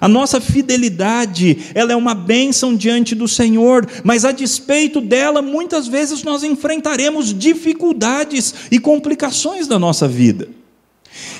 A 0.00 0.08
nossa 0.08 0.40
fidelidade, 0.40 1.58
ela 1.74 1.92
é 1.92 1.96
uma 1.96 2.14
bênção 2.14 2.74
diante 2.74 3.14
do 3.14 3.28
Senhor, 3.28 3.86
mas 4.02 4.24
a 4.24 4.32
despeito 4.32 5.00
dela, 5.00 5.42
muitas 5.42 5.86
vezes 5.86 6.22
nós 6.22 6.42
enfrentaremos 6.42 7.36
dificuldades 7.36 8.54
e 8.70 8.78
complicações 8.78 9.66
da 9.66 9.78
nossa 9.78 10.08
vida. 10.08 10.48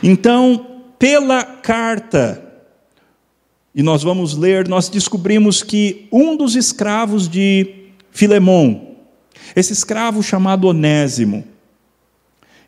Então, 0.02 0.66
pela 0.98 1.42
carta 1.42 2.51
e 3.74 3.82
nós 3.82 4.02
vamos 4.02 4.36
ler, 4.36 4.68
nós 4.68 4.88
descobrimos 4.88 5.62
que 5.62 6.06
um 6.12 6.36
dos 6.36 6.54
escravos 6.56 7.28
de 7.28 7.86
Filemão, 8.10 8.96
esse 9.56 9.72
escravo 9.72 10.22
chamado 10.22 10.68
Onésimo, 10.68 11.44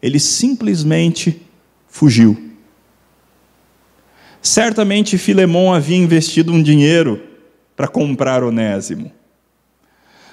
ele 0.03 0.19
simplesmente 0.19 1.43
fugiu. 1.87 2.53
Certamente 4.41 5.17
Filemão 5.19 5.73
havia 5.73 5.97
investido 5.97 6.53
um 6.53 6.63
dinheiro 6.63 7.23
para 7.77 7.89
comprar 7.89 8.43
Onésimo. 8.43 9.13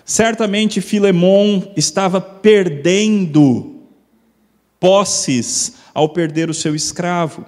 Certamente 0.06 0.82
Filemão 0.82 1.72
estava 1.76 2.20
perdendo 2.20 3.82
posses 4.80 5.76
ao 5.94 6.10
perder 6.10 6.50
o 6.50 6.54
seu 6.54 6.76
escravo. 6.76 7.46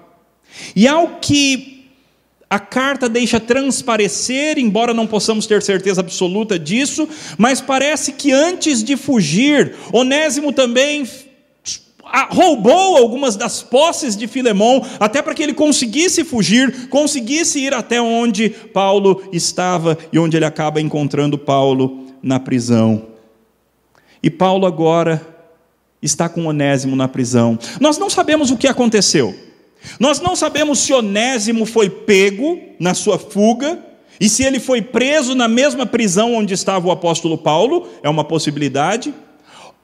E 0.74 0.86
ao 0.86 1.18
que 1.18 1.73
a 2.48 2.58
carta 2.58 3.08
deixa 3.08 3.40
transparecer, 3.40 4.58
embora 4.58 4.94
não 4.94 5.06
possamos 5.06 5.46
ter 5.46 5.62
certeza 5.62 6.00
absoluta 6.00 6.58
disso, 6.58 7.08
mas 7.36 7.60
parece 7.60 8.12
que 8.12 8.32
antes 8.32 8.82
de 8.84 8.96
fugir, 8.96 9.74
Onésimo 9.92 10.52
também 10.52 11.06
roubou 12.30 12.96
algumas 12.96 13.34
das 13.34 13.62
posses 13.62 14.16
de 14.16 14.26
Filemão, 14.26 14.84
até 15.00 15.20
para 15.20 15.34
que 15.34 15.42
ele 15.42 15.54
conseguisse 15.54 16.22
fugir, 16.22 16.88
conseguisse 16.88 17.58
ir 17.58 17.74
até 17.74 18.00
onde 18.00 18.50
Paulo 18.50 19.22
estava 19.32 19.98
e 20.12 20.18
onde 20.18 20.36
ele 20.36 20.44
acaba 20.44 20.80
encontrando 20.80 21.36
Paulo 21.36 22.06
na 22.22 22.38
prisão. 22.38 23.06
E 24.22 24.30
Paulo 24.30 24.66
agora 24.66 25.20
está 26.00 26.28
com 26.28 26.46
Onésimo 26.46 26.94
na 26.94 27.08
prisão. 27.08 27.58
Nós 27.80 27.98
não 27.98 28.08
sabemos 28.08 28.50
o 28.50 28.56
que 28.56 28.68
aconteceu. 28.68 29.34
Nós 29.98 30.20
não 30.20 30.34
sabemos 30.34 30.80
se 30.80 30.92
Onésimo 30.92 31.66
foi 31.66 31.88
pego 31.88 32.58
na 32.78 32.94
sua 32.94 33.18
fuga, 33.18 33.78
e 34.20 34.28
se 34.28 34.44
ele 34.44 34.60
foi 34.60 34.80
preso 34.80 35.34
na 35.34 35.48
mesma 35.48 35.86
prisão 35.86 36.34
onde 36.34 36.54
estava 36.54 36.86
o 36.86 36.90
apóstolo 36.90 37.36
Paulo, 37.36 37.88
é 38.02 38.08
uma 38.08 38.24
possibilidade, 38.24 39.12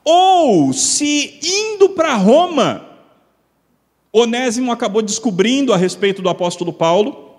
ou 0.04 0.72
se 0.72 1.38
indo 1.42 1.90
para 1.90 2.14
Roma, 2.14 2.86
Onésimo 4.12 4.72
acabou 4.72 5.02
descobrindo 5.02 5.72
a 5.72 5.76
respeito 5.76 6.22
do 6.22 6.28
apóstolo 6.28 6.72
Paulo, 6.72 7.30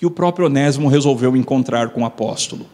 e 0.00 0.06
o 0.06 0.10
próprio 0.10 0.46
Onésimo 0.46 0.88
resolveu 0.88 1.36
encontrar 1.36 1.90
com 1.90 2.02
o 2.02 2.06
apóstolo. 2.06 2.66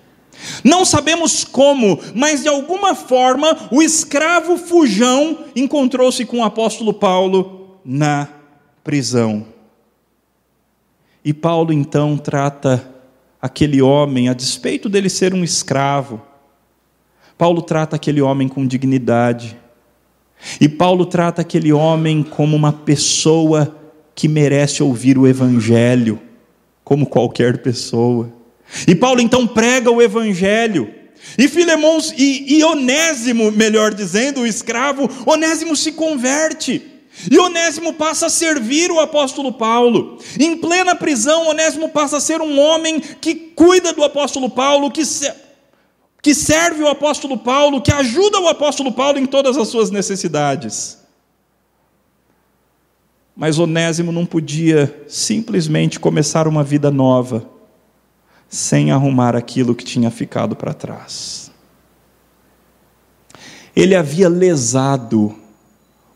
Não 0.63 0.85
sabemos 0.85 1.45
como, 1.45 1.99
mas 2.15 2.43
de 2.43 2.49
alguma 2.49 2.95
forma 2.95 3.69
o 3.71 3.83
escravo 3.83 4.57
fujão 4.57 5.39
encontrou-se 5.55 6.25
com 6.25 6.41
o 6.41 6.45
apóstolo 6.45 6.93
Paulo 6.93 7.79
na 7.85 8.29
prisão. 8.87 9.45
E 11.25 11.35
Paulo 11.35 11.73
então 11.73 12.17
trata 12.17 12.89
aquele 13.43 13.83
homem, 13.83 14.29
a 14.29 14.33
despeito 14.33 14.89
dele 14.89 15.11
ser 15.11 15.35
um 15.35 15.43
escravo, 15.43 16.23
Paulo 17.37 17.63
trata 17.63 17.97
aquele 17.97 18.23
homem 18.23 18.47
com 18.47 18.65
dignidade. 18.65 19.59
E 20.61 20.69
Paulo 20.69 21.05
trata 21.05 21.43
aquele 21.43 21.73
homem 21.73 22.23
como 22.23 22.55
uma 22.55 22.73
pessoa 22.73 23.77
que 24.15 24.29
merece 24.29 24.85
ouvir 24.85 25.19
o 25.19 25.27
Evangelho, 25.27 26.21
como 26.85 27.07
qualquer 27.07 27.59
pessoa. 27.59 28.33
E 28.87 28.95
Paulo 28.95 29.21
então 29.21 29.49
prega 29.49 29.91
o 29.91 30.01
Evangelho. 30.01 30.95
E 31.37 31.49
Filemons 31.49 32.15
e, 32.17 32.57
e 32.57 32.63
Onésimo, 32.63 33.51
melhor 33.51 33.93
dizendo, 33.93 34.43
o 34.43 34.47
escravo, 34.47 35.11
Onésimo 35.27 35.75
se 35.75 35.91
converte. 35.91 36.96
E 37.31 37.39
Onésimo 37.39 37.95
passa 37.95 38.27
a 38.27 38.31
servir 38.31 38.91
o 38.91 39.01
apóstolo 39.01 39.53
Paulo. 39.53 40.19
Em 40.39 40.57
plena 40.57 40.95
prisão, 40.95 41.49
Onésimo 41.49 41.89
passa 41.89 42.19
a 42.19 42.21
ser 42.21 42.41
um 42.41 42.59
homem 42.61 43.01
que 43.01 43.35
cuida 43.35 43.93
do 43.93 44.05
apóstolo 44.05 44.51
Paulo, 44.51 44.91
que, 44.91 45.05
se, 45.05 45.33
que 46.23 46.35
serve 46.35 46.83
o 46.83 46.89
apóstolo 46.89 47.39
Paulo, 47.39 47.81
que 47.81 47.93
ajuda 47.93 48.39
o 48.39 48.49
apóstolo 48.49 48.93
Paulo 48.93 49.19
em 49.19 49.27
todas 49.27 49.57
as 49.57 49.69
suas 49.69 49.91
necessidades. 49.91 50.99
Mas 53.35 53.59
Onésimo 53.59 54.13
não 54.13 54.27
podia 54.27 55.05
simplesmente 55.09 55.99
começar 55.99 56.47
uma 56.47 56.63
vida 56.63 56.91
nova 56.91 57.49
sem 58.49 58.91
arrumar 58.91 59.35
aquilo 59.35 59.75
que 59.75 59.85
tinha 59.85 60.11
ficado 60.11 60.55
para 60.55 60.73
trás. 60.73 61.51
Ele 63.75 63.95
havia 63.95 64.29
lesado 64.29 65.35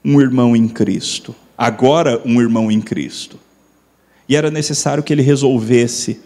um 0.04 0.20
irmão 0.20 0.56
em 0.56 0.68
Cristo, 0.68 1.34
agora 1.56 2.20
um 2.24 2.40
irmão 2.40 2.70
em 2.70 2.80
Cristo. 2.80 3.38
E 4.28 4.36
era 4.36 4.50
necessário 4.50 5.02
que 5.02 5.12
ele 5.12 5.22
resolvesse 5.22 6.20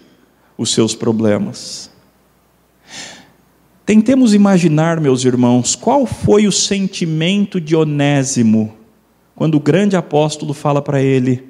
os 0.56 0.72
seus 0.72 0.94
problemas. 0.94 1.90
Tentemos 3.86 4.32
imaginar, 4.32 5.00
meus 5.00 5.24
irmãos, 5.24 5.74
qual 5.74 6.06
foi 6.06 6.46
o 6.46 6.52
sentimento 6.52 7.60
de 7.60 7.76
Onésimo 7.76 8.74
quando 9.34 9.56
o 9.56 9.60
grande 9.60 9.96
apóstolo 9.96 10.54
fala 10.54 10.80
para 10.80 11.02
ele: 11.02 11.44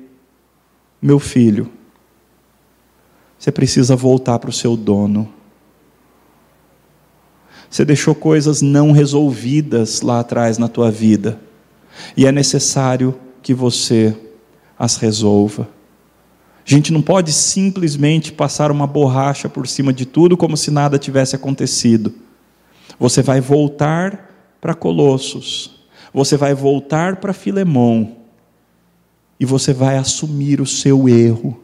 Meu 1.00 1.18
filho, 1.18 1.70
você 3.38 3.52
precisa 3.52 3.94
voltar 3.94 4.38
para 4.38 4.50
o 4.50 4.52
seu 4.52 4.76
dono. 4.76 5.32
Você 7.70 7.84
deixou 7.84 8.14
coisas 8.14 8.62
não 8.62 8.92
resolvidas 8.92 10.00
lá 10.00 10.20
atrás 10.20 10.58
na 10.58 10.68
tua 10.68 10.90
vida, 10.90 11.40
e 12.16 12.26
é 12.26 12.32
necessário 12.32 13.18
que 13.42 13.54
você 13.54 14.16
as 14.78 14.96
resolva. 14.96 15.68
A 16.66 16.70
gente 16.70 16.92
não 16.92 17.02
pode 17.02 17.32
simplesmente 17.32 18.32
passar 18.32 18.70
uma 18.70 18.86
borracha 18.86 19.48
por 19.48 19.68
cima 19.68 19.92
de 19.92 20.06
tudo 20.06 20.36
como 20.36 20.56
se 20.56 20.70
nada 20.70 20.98
tivesse 20.98 21.36
acontecido. 21.36 22.14
Você 22.98 23.22
vai 23.22 23.40
voltar 23.40 24.30
para 24.60 24.74
Colossos, 24.74 25.84
você 26.12 26.36
vai 26.36 26.54
voltar 26.54 27.16
para 27.16 27.32
Filemão, 27.32 28.16
e 29.38 29.44
você 29.44 29.72
vai 29.72 29.96
assumir 29.96 30.60
o 30.60 30.66
seu 30.66 31.08
erro 31.08 31.60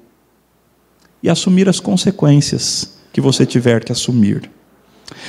e 1.22 1.30
assumir 1.30 1.68
as 1.68 1.80
consequências 1.80 2.98
que 3.12 3.20
você 3.20 3.46
tiver 3.46 3.84
que 3.84 3.92
assumir. 3.92 4.50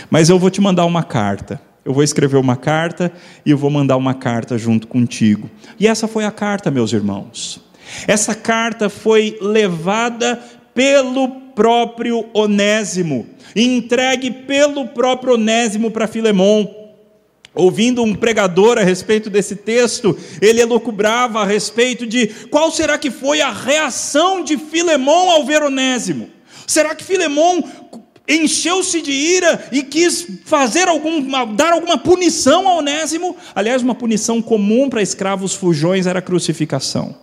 Mas 0.10 0.30
eu 0.30 0.40
vou 0.40 0.50
te 0.50 0.62
mandar 0.62 0.86
uma 0.86 1.04
carta. 1.04 1.62
Eu 1.84 1.94
vou 1.94 2.04
escrever 2.04 2.38
uma 2.38 2.56
carta 2.56 3.12
e 3.46 3.52
eu 3.52 3.58
vou 3.58 3.70
mandar 3.70 3.98
uma 3.98 4.14
carta 4.14 4.58
junto 4.58 4.88
contigo. 4.88 5.50
E 5.80 5.88
essa 5.88 6.08
foi 6.08 6.26
a 6.26 6.32
carta, 6.32 6.70
meus 6.70 6.94
irmãos. 6.94 7.60
Essa 8.08 8.36
carta 8.36 8.90
foi 8.90 9.38
levada 9.42 10.40
pelo 10.74 11.28
próprio 11.56 12.26
Onésimo, 12.34 13.28
entregue 13.56 14.32
pelo 14.32 14.88
próprio 14.90 15.34
Onésimo 15.34 15.92
para 15.92 16.08
Filemão. 16.08 16.78
Ouvindo 17.54 18.02
um 18.02 18.16
pregador 18.16 18.78
a 18.78 18.84
respeito 18.84 19.30
desse 19.30 19.58
texto, 19.58 20.18
ele 20.42 20.62
elucubrava 20.62 21.42
a 21.42 21.46
respeito 21.46 22.08
de 22.08 22.28
qual 22.50 22.72
será 22.72 22.98
que 22.98 23.12
foi 23.12 23.42
a 23.42 23.52
reação 23.52 24.42
de 24.42 24.56
Filemão 24.56 25.30
ao 25.30 25.46
ver 25.46 25.62
Onésimo. 25.62 26.30
Será 26.66 26.96
que 26.96 27.04
Filemão 27.04 27.62
encheu-se 28.28 29.02
de 29.02 29.12
ira 29.12 29.68
e 29.72 29.84
quis 29.84 30.28
fazer 30.46 30.88
algum, 30.88 31.22
dar 31.56 31.74
alguma 31.74 31.98
punição 31.98 32.68
a 32.68 32.76
Onésimo? 32.76 33.36
Aliás, 33.54 33.82
uma 33.82 33.96
punição 33.96 34.42
comum 34.42 34.90
para 34.90 35.02
escravos 35.02 35.54
fujões 35.54 36.08
era 36.08 36.20
a 36.20 36.22
crucificação. 36.22 37.16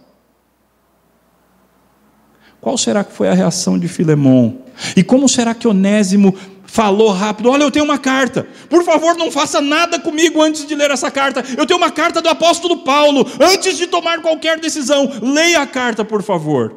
Qual 2.60 2.76
será 2.76 3.04
que 3.04 3.12
foi 3.12 3.28
a 3.28 3.34
reação 3.34 3.78
de 3.78 3.88
Filemão? 3.88 4.62
E 4.96 5.02
como 5.02 5.28
será 5.28 5.54
que 5.54 5.68
Onésimo 5.68 6.36
falou 6.64 7.10
rápido: 7.10 7.50
Olha, 7.50 7.62
eu 7.62 7.70
tenho 7.70 7.84
uma 7.84 7.98
carta, 7.98 8.46
por 8.68 8.84
favor, 8.84 9.16
não 9.16 9.30
faça 9.30 9.60
nada 9.60 9.98
comigo 9.98 10.42
antes 10.42 10.66
de 10.66 10.74
ler 10.74 10.90
essa 10.90 11.10
carta. 11.10 11.44
Eu 11.56 11.66
tenho 11.66 11.78
uma 11.78 11.90
carta 11.90 12.20
do 12.20 12.28
apóstolo 12.28 12.78
Paulo, 12.78 13.26
antes 13.40 13.76
de 13.76 13.86
tomar 13.86 14.20
qualquer 14.20 14.60
decisão, 14.60 15.10
leia 15.22 15.62
a 15.62 15.66
carta, 15.66 16.04
por 16.04 16.22
favor. 16.22 16.74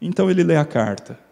Então 0.00 0.30
ele 0.30 0.42
lê 0.42 0.56
a 0.56 0.64
carta. 0.64 1.25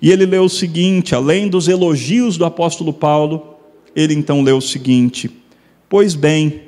E 0.00 0.10
ele 0.10 0.26
leu 0.26 0.44
o 0.44 0.48
seguinte: 0.48 1.14
além 1.14 1.48
dos 1.48 1.68
elogios 1.68 2.36
do 2.36 2.44
apóstolo 2.44 2.92
Paulo, 2.92 3.56
ele 3.94 4.14
então 4.14 4.42
leu 4.42 4.58
o 4.58 4.62
seguinte: 4.62 5.30
Pois 5.88 6.14
bem, 6.14 6.62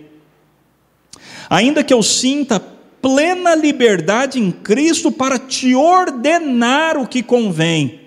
ainda 1.48 1.84
que 1.84 1.94
eu 1.94 2.02
sinta 2.02 2.60
plena 3.00 3.54
liberdade 3.54 4.38
em 4.38 4.50
Cristo 4.50 5.10
para 5.10 5.38
te 5.38 5.74
ordenar 5.74 6.96
o 6.98 7.06
que 7.06 7.22
convém. 7.22 8.00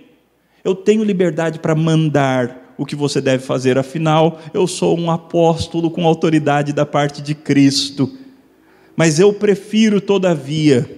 Eu 0.63 0.75
tenho 0.75 1.03
liberdade 1.03 1.59
para 1.59 1.75
mandar 1.75 2.75
o 2.77 2.85
que 2.85 2.95
você 2.95 3.21
deve 3.21 3.43
fazer, 3.43 3.77
afinal, 3.77 4.39
eu 4.53 4.65
sou 4.65 4.97
um 4.97 5.11
apóstolo 5.11 5.91
com 5.91 6.07
autoridade 6.07 6.73
da 6.73 6.85
parte 6.85 7.21
de 7.21 7.35
Cristo. 7.35 8.17
Mas 8.95 9.19
eu 9.19 9.33
prefiro, 9.33 10.01
todavia, 10.01 10.89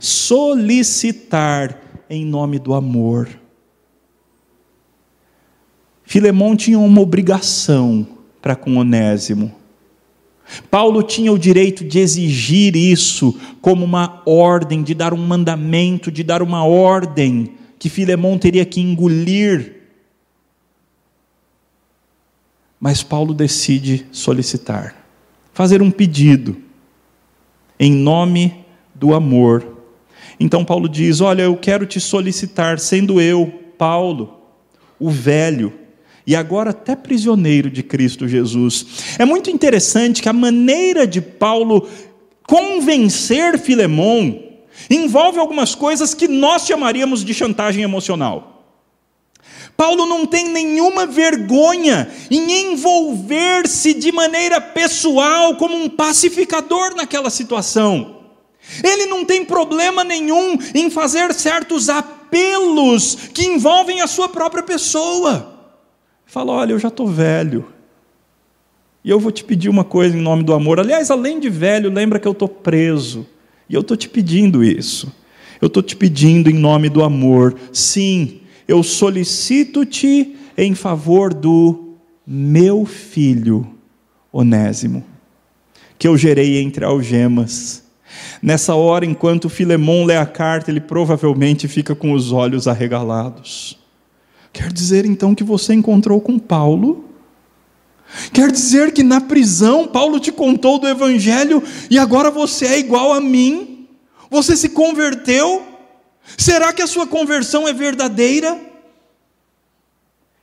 solicitar 0.00 1.80
em 2.08 2.24
nome 2.24 2.58
do 2.58 2.74
amor. 2.74 3.28
Filemão 6.10 6.56
tinha 6.56 6.76
uma 6.76 7.00
obrigação 7.00 8.04
para 8.42 8.56
com 8.56 8.78
Onésimo 8.78 9.54
Paulo 10.68 11.04
tinha 11.04 11.32
o 11.32 11.38
direito 11.38 11.84
de 11.84 12.00
exigir 12.00 12.74
isso 12.74 13.38
como 13.60 13.84
uma 13.84 14.20
ordem, 14.26 14.82
de 14.82 14.92
dar 14.92 15.14
um 15.14 15.24
mandamento, 15.24 16.10
de 16.10 16.24
dar 16.24 16.42
uma 16.42 16.64
ordem 16.64 17.52
que 17.78 17.88
Filemão 17.88 18.36
teria 18.36 18.64
que 18.64 18.80
engolir. 18.80 19.76
Mas 22.80 23.04
Paulo 23.04 23.32
decide 23.32 24.04
solicitar, 24.10 24.96
fazer 25.54 25.80
um 25.80 25.92
pedido, 25.92 26.56
em 27.78 27.92
nome 27.92 28.64
do 28.92 29.14
amor. 29.14 29.64
Então 30.40 30.64
Paulo 30.64 30.88
diz: 30.88 31.20
Olha, 31.20 31.42
eu 31.42 31.56
quero 31.56 31.86
te 31.86 32.00
solicitar, 32.00 32.80
sendo 32.80 33.20
eu, 33.20 33.46
Paulo, 33.78 34.40
o 34.98 35.08
velho, 35.08 35.72
e 36.26 36.36
agora 36.36 36.70
até 36.70 36.94
prisioneiro 36.94 37.70
de 37.70 37.82
Cristo 37.82 38.28
Jesus. 38.28 38.86
É 39.18 39.24
muito 39.24 39.50
interessante 39.50 40.22
que 40.22 40.28
a 40.28 40.32
maneira 40.32 41.06
de 41.06 41.20
Paulo 41.20 41.88
convencer 42.46 43.58
Filemão 43.58 44.42
envolve 44.88 45.38
algumas 45.38 45.74
coisas 45.74 46.14
que 46.14 46.28
nós 46.28 46.66
chamaríamos 46.66 47.24
de 47.24 47.34
chantagem 47.34 47.82
emocional. 47.82 48.50
Paulo 49.76 50.04
não 50.04 50.26
tem 50.26 50.48
nenhuma 50.48 51.06
vergonha 51.06 52.10
em 52.30 52.72
envolver-se 52.72 53.94
de 53.94 54.12
maneira 54.12 54.60
pessoal 54.60 55.56
como 55.56 55.74
um 55.74 55.88
pacificador 55.88 56.94
naquela 56.94 57.30
situação. 57.30 58.18
Ele 58.84 59.06
não 59.06 59.24
tem 59.24 59.44
problema 59.44 60.04
nenhum 60.04 60.58
em 60.74 60.90
fazer 60.90 61.32
certos 61.32 61.88
apelos 61.88 63.16
que 63.32 63.44
envolvem 63.44 64.02
a 64.02 64.06
sua 64.06 64.28
própria 64.28 64.62
pessoa. 64.62 65.59
Fala: 66.30 66.52
olha, 66.52 66.72
eu 66.72 66.78
já 66.78 66.86
estou 66.86 67.08
velho. 67.08 67.66
E 69.04 69.10
eu 69.10 69.18
vou 69.18 69.32
te 69.32 69.42
pedir 69.42 69.68
uma 69.68 69.82
coisa 69.82 70.16
em 70.16 70.20
nome 70.20 70.44
do 70.44 70.54
amor. 70.54 70.78
Aliás, 70.78 71.10
além 71.10 71.40
de 71.40 71.50
velho, 71.50 71.90
lembra 71.90 72.20
que 72.20 72.28
eu 72.28 72.32
estou 72.32 72.48
preso. 72.48 73.26
E 73.68 73.74
eu 73.74 73.80
estou 73.80 73.96
te 73.96 74.08
pedindo 74.08 74.62
isso. 74.62 75.12
Eu 75.60 75.66
estou 75.66 75.82
te 75.82 75.96
pedindo 75.96 76.48
em 76.48 76.54
nome 76.54 76.88
do 76.88 77.02
amor. 77.02 77.56
Sim, 77.72 78.42
eu 78.68 78.80
solicito-te 78.84 80.36
em 80.56 80.72
favor 80.76 81.34
do 81.34 81.96
meu 82.24 82.84
filho 82.84 83.66
Onésimo, 84.32 85.02
que 85.98 86.06
eu 86.06 86.16
gerei 86.16 86.60
entre 86.60 86.84
algemas. 86.84 87.82
Nessa 88.40 88.76
hora, 88.76 89.04
enquanto 89.04 89.48
Filemão 89.48 90.04
lê 90.04 90.16
a 90.16 90.26
carta, 90.26 90.70
ele 90.70 90.80
provavelmente 90.80 91.66
fica 91.66 91.92
com 91.92 92.12
os 92.12 92.30
olhos 92.30 92.68
arregalados. 92.68 93.79
Quer 94.52 94.72
dizer 94.72 95.04
então 95.06 95.34
que 95.34 95.44
você 95.44 95.74
encontrou 95.74 96.20
com 96.20 96.38
Paulo? 96.38 97.04
Quer 98.32 98.50
dizer 98.50 98.92
que 98.92 99.02
na 99.02 99.20
prisão 99.20 99.86
Paulo 99.86 100.18
te 100.18 100.32
contou 100.32 100.78
do 100.78 100.88
Evangelho 100.88 101.62
e 101.88 101.98
agora 101.98 102.30
você 102.30 102.66
é 102.66 102.78
igual 102.78 103.12
a 103.12 103.20
mim? 103.20 103.86
Você 104.30 104.56
se 104.56 104.70
converteu? 104.70 105.62
Será 106.36 106.72
que 106.72 106.82
a 106.82 106.86
sua 106.86 107.06
conversão 107.06 107.66
é 107.68 107.72
verdadeira? 107.72 108.58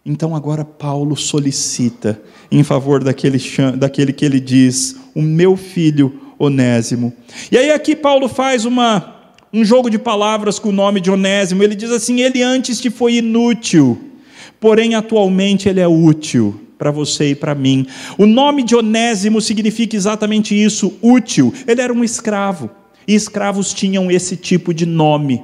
Então 0.05 0.33
agora 0.33 0.63
Paulo 0.63 1.17
solicita 1.17 2.21
em 2.49 2.63
favor 2.63 3.03
daquele, 3.03 3.39
daquele 3.77 4.13
que 4.13 4.23
ele 4.23 4.39
diz, 4.39 4.95
o 5.13 5.21
meu 5.21 5.57
filho 5.57 6.21
Onésimo. 6.39 7.11
E 7.51 7.57
aí 7.57 7.71
aqui 7.71 7.95
Paulo 7.95 8.29
faz 8.29 8.63
uma 8.63 9.16
um 9.57 9.65
jogo 9.65 9.89
de 9.89 9.97
palavras 9.97 10.59
com 10.59 10.69
o 10.69 10.71
nome 10.71 11.01
de 11.01 11.09
Onésimo. 11.09 11.63
Ele 11.63 11.73
diz 11.73 11.89
assim: 11.89 12.21
Ele 12.21 12.43
antes 12.43 12.79
te 12.79 12.91
foi 12.91 13.15
inútil, 13.15 13.99
porém 14.59 14.93
atualmente 14.93 15.67
ele 15.67 15.79
é 15.79 15.87
útil 15.87 16.61
para 16.77 16.91
você 16.91 17.31
e 17.31 17.35
para 17.35 17.55
mim. 17.55 17.87
O 18.19 18.27
nome 18.27 18.61
de 18.61 18.75
Onésimo 18.75 19.41
significa 19.41 19.95
exatamente 19.95 20.53
isso: 20.53 20.93
útil. 21.01 21.51
Ele 21.65 21.81
era 21.81 21.91
um 21.91 22.03
escravo, 22.03 22.69
e 23.07 23.15
escravos 23.15 23.73
tinham 23.73 24.11
esse 24.11 24.37
tipo 24.37 24.71
de 24.71 24.85
nome. 24.85 25.43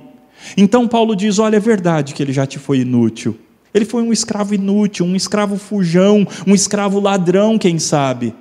Então 0.56 0.88
Paulo 0.88 1.15
diz: 1.15 1.39
Olha, 1.39 1.58
é 1.58 1.60
verdade 1.60 2.13
que 2.13 2.21
ele 2.21 2.32
já 2.34 2.45
te 2.45 2.60
foi 2.60 2.82
inútil. 2.82 3.36
Ele 3.73 3.86
foi 3.86 4.04
um 4.04 4.13
escravo 4.13 4.54
inútil, 4.54 5.08
um 5.08 5.15
escravo 5.15 5.58
fujão, 5.58 6.28
um 6.45 6.54
escravo 6.54 6.99
ladrão, 6.99 7.58
quem 7.58 7.80
sabe. 7.80 8.36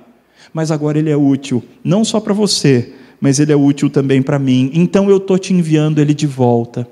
Mas 0.53 0.69
agora 0.69 0.99
ele 0.99 1.09
é 1.09 1.17
útil, 1.17 1.63
não 1.83 2.05
só 2.05 2.19
para 2.19 2.31
você, 2.31 2.93
mas 3.23 3.39
ele 3.39 3.53
é 3.53 3.55
útil 3.55 3.89
também 3.89 4.21
para 4.21 4.37
mim. 4.37 4.69
Então 4.73 5.09
eu 5.09 5.15
estou 5.15 5.39
te 5.39 5.53
enviando 5.53 5.99
ele 5.99 6.13
de 6.13 6.27
volta. 6.27 6.85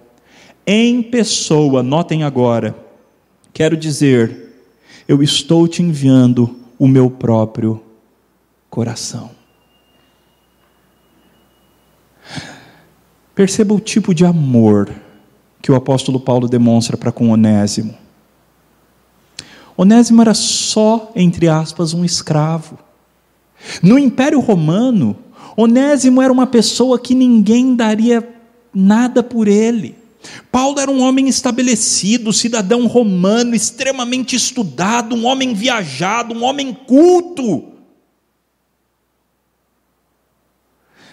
Em 0.65 1.03
pessoa, 1.03 1.83
notem 1.83 2.23
agora, 2.23 2.73
quero 3.51 3.75
dizer, 3.75 4.53
eu 5.09 5.21
estou 5.21 5.67
te 5.67 5.83
enviando 5.83 6.55
o 6.79 6.87
meu 6.87 7.11
próprio 7.11 7.83
coração. 8.69 9.31
Perceba 13.35 13.73
o 13.73 13.79
tipo 13.81 14.13
de 14.13 14.23
amor 14.23 14.89
que 15.61 15.69
o 15.69 15.75
apóstolo 15.75 16.17
Paulo 16.17 16.47
demonstra 16.47 16.95
para 16.95 17.11
com 17.11 17.29
Onésimo. 17.29 17.93
Onésimo 19.75 20.21
era 20.21 20.33
só, 20.33 21.11
entre 21.13 21.49
aspas, 21.49 21.93
um 21.93 22.05
escravo. 22.05 22.79
No 23.83 23.99
Império 23.99 24.39
Romano, 24.39 25.17
Onésimo 25.55 26.21
era 26.21 26.31
uma 26.31 26.47
pessoa 26.47 26.99
que 26.99 27.13
ninguém 27.13 27.75
daria 27.75 28.27
nada 28.73 29.21
por 29.21 29.47
ele. 29.47 29.95
Paulo 30.51 30.79
era 30.79 30.91
um 30.91 31.01
homem 31.01 31.27
estabelecido, 31.27 32.31
cidadão 32.31 32.85
romano, 32.87 33.55
extremamente 33.55 34.35
estudado, 34.35 35.15
um 35.15 35.25
homem 35.25 35.53
viajado, 35.53 36.33
um 36.33 36.43
homem 36.43 36.73
culto. 36.73 37.71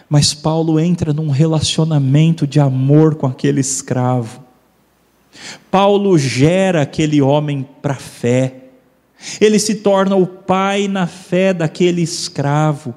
Mas 0.08 0.32
Paulo 0.32 0.80
entra 0.80 1.12
num 1.12 1.30
relacionamento 1.30 2.46
de 2.46 2.60
amor 2.60 3.14
com 3.14 3.26
aquele 3.26 3.60
escravo. 3.60 4.42
Paulo 5.70 6.18
gera 6.18 6.82
aquele 6.82 7.20
homem 7.20 7.66
para 7.82 7.94
a 7.94 7.98
fé. 7.98 8.64
Ele 9.40 9.58
se 9.58 9.76
torna 9.76 10.16
o 10.16 10.26
pai 10.26 10.88
na 10.88 11.06
fé 11.06 11.52
daquele 11.52 12.02
escravo. 12.02 12.94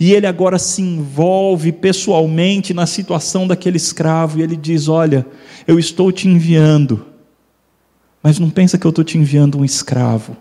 E 0.00 0.12
ele 0.12 0.26
agora 0.26 0.58
se 0.58 0.82
envolve 0.82 1.72
pessoalmente 1.72 2.74
na 2.74 2.86
situação 2.86 3.46
daquele 3.46 3.76
escravo 3.76 4.38
e 4.38 4.42
ele 4.42 4.56
diz: 4.56 4.88
Olha, 4.88 5.26
eu 5.66 5.78
estou 5.78 6.10
te 6.10 6.28
enviando, 6.28 7.06
mas 8.22 8.38
não 8.38 8.50
pensa 8.50 8.76
que 8.76 8.86
eu 8.86 8.90
estou 8.90 9.04
te 9.04 9.16
enviando 9.18 9.58
um 9.58 9.64
escravo, 9.64 10.36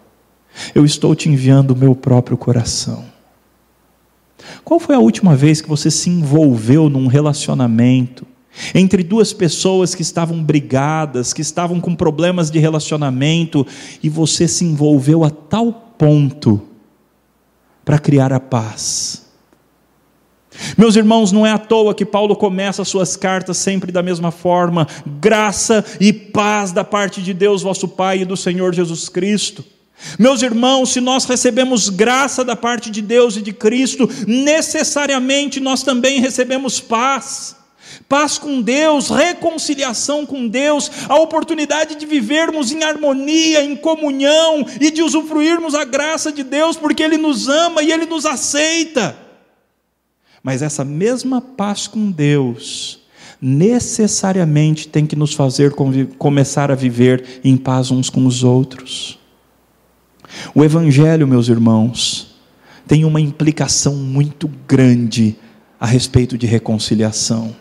eu 0.73 0.85
estou 0.85 1.15
te 1.15 1.29
enviando 1.29 1.71
o 1.71 1.75
meu 1.75 1.95
próprio 1.95 2.37
coração. 2.37 3.05
Qual 4.63 4.79
foi 4.79 4.95
a 4.95 4.99
última 4.99 5.35
vez 5.35 5.61
que 5.61 5.69
você 5.69 5.89
se 5.89 6.09
envolveu 6.09 6.89
num 6.89 7.07
relacionamento 7.07 8.25
entre 8.73 9.03
duas 9.03 9.33
pessoas 9.33 9.93
que 9.93 10.01
estavam 10.01 10.41
brigadas, 10.41 11.33
que 11.33 11.41
estavam 11.41 11.81
com 11.81 11.93
problemas 11.95 12.49
de 12.49 12.57
relacionamento, 12.57 13.65
e 14.01 14.09
você 14.09 14.47
se 14.47 14.63
envolveu 14.63 15.23
a 15.23 15.29
tal 15.29 15.71
ponto 15.97 16.61
para 17.83 17.99
criar 17.99 18.31
a 18.31 18.39
paz? 18.39 19.24
Meus 20.77 20.95
irmãos, 20.95 21.31
não 21.31 21.45
é 21.45 21.51
à 21.51 21.57
toa 21.57 21.93
que 21.93 22.05
Paulo 22.05 22.35
começa 22.35 22.81
as 22.81 22.87
suas 22.87 23.15
cartas 23.15 23.57
sempre 23.57 23.91
da 23.91 24.03
mesma 24.03 24.31
forma: 24.31 24.87
graça 25.19 25.83
e 25.99 26.11
paz 26.11 26.71
da 26.71 26.83
parte 26.83 27.21
de 27.21 27.33
Deus, 27.33 27.61
vosso 27.61 27.87
Pai, 27.87 28.21
e 28.21 28.25
do 28.25 28.37
Senhor 28.37 28.73
Jesus 28.73 29.09
Cristo. 29.09 29.63
Meus 30.19 30.41
irmãos, 30.41 30.91
se 30.91 30.99
nós 30.99 31.25
recebemos 31.25 31.89
graça 31.89 32.43
da 32.43 32.55
parte 32.55 32.89
de 32.89 33.01
Deus 33.01 33.37
e 33.37 33.41
de 33.41 33.53
Cristo, 33.53 34.09
necessariamente 34.27 35.59
nós 35.59 35.83
também 35.83 36.19
recebemos 36.19 36.79
paz. 36.79 37.55
Paz 38.09 38.37
com 38.37 38.61
Deus, 38.61 39.09
reconciliação 39.09 40.25
com 40.25 40.47
Deus, 40.47 40.91
a 41.07 41.15
oportunidade 41.15 41.95
de 41.95 42.05
vivermos 42.05 42.71
em 42.71 42.83
harmonia, 42.83 43.63
em 43.63 43.75
comunhão 43.75 44.65
e 44.81 44.91
de 44.91 45.01
usufruirmos 45.01 45.73
a 45.73 45.85
graça 45.85 46.31
de 46.31 46.43
Deus, 46.43 46.75
porque 46.75 47.01
Ele 47.01 47.17
nos 47.17 47.47
ama 47.47 47.81
e 47.81 47.91
Ele 47.91 48.05
nos 48.05 48.25
aceita. 48.25 49.24
Mas 50.45 50.61
essa 50.61 50.85
mesma 50.85 51.41
paz 51.41 51.87
com 51.87 52.11
Deus 52.11 52.99
necessariamente 53.41 54.87
tem 54.87 55.03
que 55.03 55.15
nos 55.15 55.33
fazer 55.33 55.73
começar 56.19 56.69
a 56.69 56.75
viver 56.75 57.41
em 57.43 57.57
paz 57.57 57.89
uns 57.89 58.11
com 58.11 58.23
os 58.27 58.43
outros. 58.43 59.17
O 60.53 60.63
Evangelho, 60.63 61.27
meus 61.27 61.49
irmãos, 61.49 62.35
tem 62.85 63.05
uma 63.05 63.19
implicação 63.19 63.95
muito 63.95 64.47
grande 64.67 65.35
a 65.79 65.87
respeito 65.87 66.37
de 66.37 66.45
reconciliação. 66.45 67.55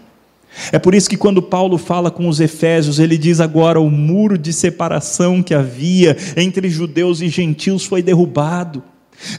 É 0.71 0.79
por 0.79 0.95
isso 0.95 1.09
que 1.09 1.17
quando 1.17 1.41
Paulo 1.41 1.79
fala 1.79 2.11
com 2.11 2.29
os 2.29 2.39
Efésios, 2.39 2.99
ele 2.99 3.17
diz 3.17 3.41
agora: 3.41 3.81
o 3.81 3.91
muro 3.91 4.37
de 4.37 4.53
separação 4.53 5.43
que 5.43 5.55
havia 5.55 6.15
entre 6.37 6.69
judeus 6.69 7.23
e 7.23 7.31
gentios 7.31 7.87
foi 7.87 8.03
derrubado. 8.03 8.83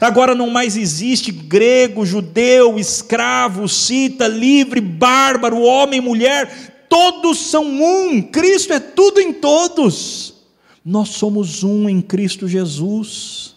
Agora 0.00 0.34
não 0.34 0.50
mais 0.50 0.76
existe 0.76 1.30
grego, 1.30 2.04
judeu, 2.04 2.78
escravo, 2.78 3.68
cita, 3.68 4.26
livre, 4.26 4.80
bárbaro, 4.80 5.60
homem, 5.60 6.00
mulher, 6.00 6.86
todos 6.88 7.38
são 7.38 7.64
um, 7.64 8.22
Cristo 8.22 8.72
é 8.72 8.80
tudo 8.80 9.20
em 9.20 9.32
todos. 9.32 10.34
Nós 10.84 11.10
somos 11.10 11.62
um 11.62 11.88
em 11.88 12.00
Cristo 12.00 12.48
Jesus. 12.48 13.54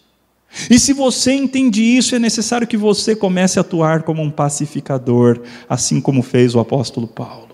E 0.69 0.79
se 0.79 0.93
você 0.93 1.33
entende 1.33 1.83
isso, 1.83 2.15
é 2.15 2.19
necessário 2.19 2.67
que 2.67 2.77
você 2.77 3.15
comece 3.15 3.59
a 3.59 3.61
atuar 3.61 4.03
como 4.03 4.21
um 4.21 4.31
pacificador, 4.31 5.41
assim 5.67 6.01
como 6.01 6.23
fez 6.23 6.55
o 6.55 6.59
apóstolo 6.59 7.07
Paulo. 7.07 7.49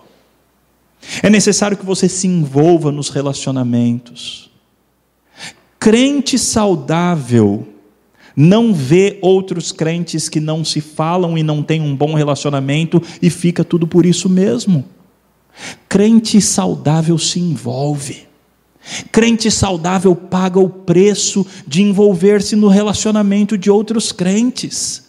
É 1.22 1.30
necessário 1.30 1.78
que 1.78 1.86
você 1.86 2.08
se 2.08 2.28
envolva 2.28 2.92
nos 2.92 3.10
relacionamentos. 3.10 4.50
Crente 5.80 6.40
saudável 6.40 7.68
não 8.36 8.74
vê 8.74 9.18
outros 9.22 9.72
crentes 9.72 10.28
que 10.28 10.40
não 10.40 10.66
se 10.66 10.82
falam 10.82 11.38
e 11.38 11.44
não 11.44 11.64
têm 11.64 11.82
um 11.82 11.96
bom 11.96 12.14
relacionamento 12.14 13.02
e 13.22 13.30
fica 13.30 13.64
tudo 13.64 13.88
por 13.88 14.06
isso 14.06 14.28
mesmo. 14.28 14.84
Crente 15.88 16.42
saudável 16.42 17.18
se 17.18 17.40
envolve. 17.40 18.28
Crente 19.12 19.50
saudável 19.50 20.16
paga 20.16 20.60
o 20.60 20.70
preço 20.70 21.46
de 21.66 21.82
envolver-se 21.82 22.56
no 22.56 22.68
relacionamento 22.68 23.58
de 23.58 23.72
outros 23.72 24.12
crentes, 24.12 25.06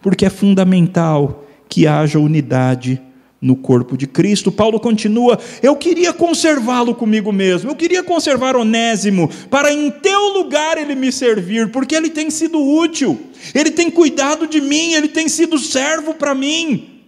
porque 0.00 0.26
é 0.26 0.30
fundamental 0.30 1.44
que 1.68 1.86
haja 1.86 2.18
unidade 2.18 3.00
no 3.40 3.56
corpo 3.56 3.96
de 3.96 4.06
Cristo. 4.06 4.50
Paulo 4.50 4.80
continua: 4.80 5.38
Eu 5.62 5.76
queria 5.76 6.12
conservá-lo 6.12 6.94
comigo 6.94 7.32
mesmo, 7.32 7.70
eu 7.70 7.76
queria 7.76 8.02
conservar 8.02 8.56
Onésimo, 8.56 9.30
para 9.50 9.72
em 9.72 9.90
teu 9.90 10.28
lugar 10.32 10.78
ele 10.78 10.94
me 10.94 11.12
servir, 11.12 11.70
porque 11.70 11.94
ele 11.94 12.10
tem 12.10 12.30
sido 12.30 12.60
útil, 12.60 13.18
ele 13.54 13.70
tem 13.70 13.90
cuidado 13.90 14.46
de 14.46 14.60
mim, 14.60 14.92
ele 14.92 15.08
tem 15.08 15.28
sido 15.28 15.58
servo 15.58 16.14
para 16.14 16.34
mim. 16.34 17.02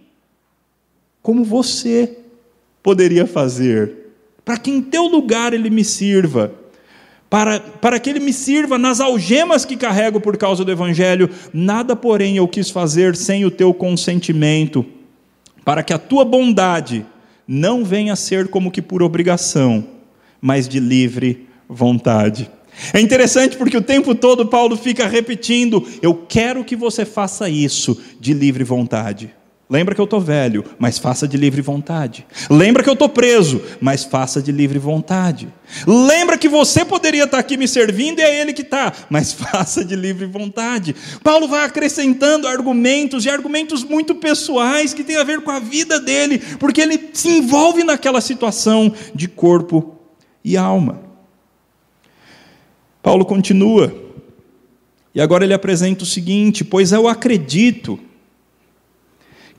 Como 1.21 1.43
você 1.43 2.17
poderia 2.81 3.27
fazer, 3.27 3.93
para 4.45 4.57
que 4.57 4.71
em 4.71 4.81
teu 4.81 5.03
lugar 5.03 5.53
ele 5.53 5.69
me 5.69 5.83
sirva. 5.83 6.53
Para, 7.29 7.59
para 7.59 7.99
que 7.99 8.09
ele 8.09 8.19
me 8.19 8.33
sirva 8.33 8.79
nas 8.79 8.99
algemas 8.99 9.63
que 9.63 9.77
carrego 9.77 10.19
por 10.19 10.35
causa 10.35 10.65
do 10.65 10.71
Evangelho, 10.71 11.29
nada, 11.53 11.95
porém, 11.95 12.37
eu 12.37 12.47
quis 12.47 12.71
fazer 12.71 13.15
sem 13.15 13.45
o 13.45 13.51
teu 13.51 13.71
consentimento 13.71 14.83
para 15.69 15.83
que 15.83 15.93
a 15.93 15.99
tua 15.99 16.25
bondade 16.25 17.05
não 17.47 17.85
venha 17.85 18.13
a 18.13 18.15
ser 18.15 18.47
como 18.47 18.71
que 18.71 18.81
por 18.81 19.03
obrigação, 19.03 19.85
mas 20.41 20.67
de 20.67 20.79
livre 20.79 21.47
vontade. 21.69 22.49
É 22.91 22.99
interessante 22.99 23.55
porque 23.55 23.77
o 23.77 23.81
tempo 23.83 24.15
todo 24.15 24.47
Paulo 24.47 24.75
fica 24.75 25.05
repetindo: 25.05 25.87
Eu 26.01 26.25
quero 26.27 26.63
que 26.63 26.75
você 26.75 27.05
faça 27.05 27.47
isso 27.47 28.01
de 28.19 28.33
livre 28.33 28.63
vontade. 28.63 29.31
Lembra 29.71 29.93
que 29.93 30.01
eu 30.01 30.05
estou 30.05 30.19
velho, 30.19 30.65
mas 30.79 30.97
faça 30.97 31.27
de 31.27 31.37
livre 31.37 31.61
vontade. 31.61 32.25
Lembra 32.49 32.81
que 32.81 32.89
eu 32.89 32.93
estou 32.93 33.07
preso, 33.07 33.61
mas 33.79 34.03
faça 34.03 34.41
de 34.41 34.51
livre 34.51 34.79
vontade. 34.79 35.47
Lembra 35.85 36.39
que 36.39 36.49
você 36.49 36.83
poderia 36.83 37.25
estar 37.25 37.37
aqui 37.37 37.55
me 37.55 37.67
servindo 37.67 38.17
e 38.17 38.23
é 38.23 38.41
Ele 38.41 38.51
que 38.51 38.63
está, 38.63 38.91
mas 39.11 39.31
faça 39.31 39.85
de 39.85 39.95
livre 39.95 40.25
vontade. 40.25 40.95
Paulo 41.23 41.47
vai 41.47 41.63
acrescentando 41.65 42.47
argumentos 42.47 43.25
e 43.25 43.29
argumentos 43.29 43.83
muito 43.83 44.15
pessoais 44.15 44.91
que 44.91 45.03
têm 45.03 45.17
a 45.17 45.23
ver 45.23 45.41
com 45.41 45.51
a 45.51 45.59
vida 45.59 45.99
dele, 45.99 46.39
porque 46.59 46.81
ele 46.81 47.11
se 47.13 47.29
envolve 47.29 47.83
naquela 47.83 48.21
situação 48.21 48.91
de 49.13 49.27
corpo 49.27 49.99
e 50.43 50.57
alma. 50.57 50.99
Paulo 53.03 53.23
continua, 53.23 53.93
e 55.13 55.21
agora 55.21 55.43
ele 55.43 55.53
apresenta 55.53 56.03
o 56.03 56.07
seguinte: 56.07 56.63
Pois 56.63 56.91
eu 56.91 57.07
acredito 57.07 57.99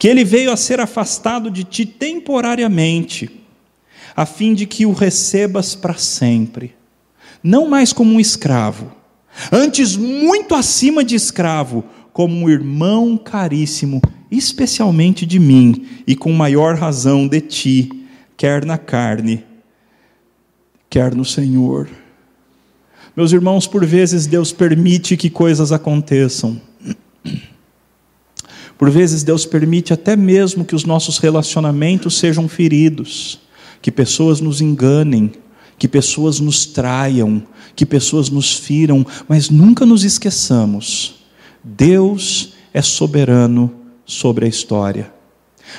que 0.01 0.09
ele 0.09 0.25
veio 0.25 0.51
a 0.51 0.57
ser 0.57 0.81
afastado 0.81 1.51
de 1.51 1.63
ti 1.63 1.85
temporariamente, 1.85 3.31
a 4.17 4.25
fim 4.25 4.55
de 4.55 4.65
que 4.65 4.87
o 4.87 4.95
recebas 4.95 5.75
para 5.75 5.93
sempre, 5.93 6.75
não 7.43 7.69
mais 7.69 7.93
como 7.93 8.15
um 8.15 8.19
escravo, 8.19 8.91
antes 9.53 9.99
muito 9.99 10.55
acima 10.55 11.05
de 11.05 11.15
escravo, 11.15 11.85
como 12.15 12.35
um 12.35 12.49
irmão 12.49 13.19
caríssimo, 13.19 14.01
especialmente 14.31 15.27
de 15.27 15.39
mim, 15.39 15.87
e 16.07 16.17
com 16.17 16.33
maior 16.33 16.77
razão 16.77 17.29
de 17.29 17.43
ti, 17.43 17.91
quer 18.39 18.65
na 18.65 18.79
carne, 18.79 19.45
quer 20.89 21.15
no 21.15 21.27
Senhor. 21.27 21.91
Meus 23.15 23.33
irmãos, 23.33 23.67
por 23.67 23.85
vezes 23.85 24.27
Deus 24.27 24.51
permite 24.51 25.15
que 25.15 25.29
coisas 25.29 25.73
aconteçam 25.73 26.69
por 28.81 28.88
vezes 28.90 29.23
Deus 29.23 29.45
permite 29.45 29.93
até 29.93 30.16
mesmo 30.16 30.64
que 30.64 30.75
os 30.75 30.87
nossos 30.87 31.19
relacionamentos 31.19 32.16
sejam 32.16 32.49
feridos, 32.49 33.38
que 33.83 33.93
pessoas 33.93 34.40
nos 34.40 34.62
enganem, 34.62 35.33
que 35.79 35.87
pessoas 35.87 36.40
nos 36.40 36.64
traiam, 36.64 37.43
que 37.77 37.85
pessoas 37.85 38.31
nos 38.31 38.55
firam, 38.55 39.07
mas 39.29 39.51
nunca 39.51 39.85
nos 39.85 40.03
esqueçamos: 40.03 41.16
Deus 41.62 42.55
é 42.73 42.81
soberano 42.81 43.71
sobre 44.07 44.47
a 44.47 44.49
história. 44.49 45.12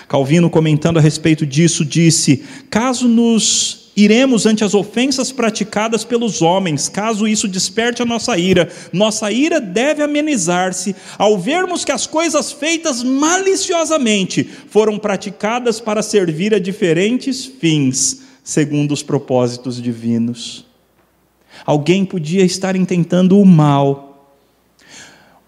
Calvino, 0.07 0.47
comentando 0.47 0.99
a 0.99 1.01
respeito 1.01 1.43
disso, 1.43 1.83
disse: 1.83 2.43
caso 2.69 3.07
nos 3.07 3.80
Iremos 3.95 4.45
ante 4.45 4.63
as 4.63 4.73
ofensas 4.73 5.33
praticadas 5.33 6.05
pelos 6.05 6.41
homens, 6.41 6.87
caso 6.87 7.27
isso 7.27 7.45
desperte 7.45 8.01
a 8.01 8.05
nossa 8.05 8.37
ira. 8.37 8.69
Nossa 8.93 9.29
ira 9.31 9.59
deve 9.59 10.01
amenizar-se 10.01 10.95
ao 11.17 11.37
vermos 11.37 11.83
que 11.83 11.91
as 11.91 12.07
coisas 12.07 12.53
feitas 12.53 13.03
maliciosamente 13.03 14.45
foram 14.67 14.97
praticadas 14.97 15.81
para 15.81 16.01
servir 16.01 16.53
a 16.53 16.59
diferentes 16.59 17.45
fins, 17.45 18.21
segundo 18.41 18.93
os 18.93 19.03
propósitos 19.03 19.81
divinos. 19.81 20.65
Alguém 21.65 22.05
podia 22.05 22.45
estar 22.45 22.77
intentando 22.77 23.37
o 23.37 23.45
mal. 23.45 24.37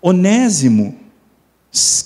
Onésimo, 0.01 0.97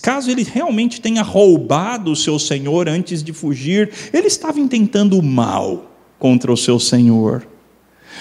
caso 0.04 0.30
ele 0.30 0.44
realmente 0.44 1.02
tenha 1.02 1.24
roubado 1.24 2.12
o 2.12 2.16
seu 2.16 2.38
senhor 2.38 2.88
antes 2.88 3.24
de 3.24 3.34
fugir, 3.34 3.92
ele 4.14 4.28
estava 4.28 4.60
intentando 4.60 5.18
o 5.18 5.24
mal 5.24 5.97
contra 6.20 6.52
o 6.52 6.58
seu 6.58 6.80
Senhor. 6.80 7.48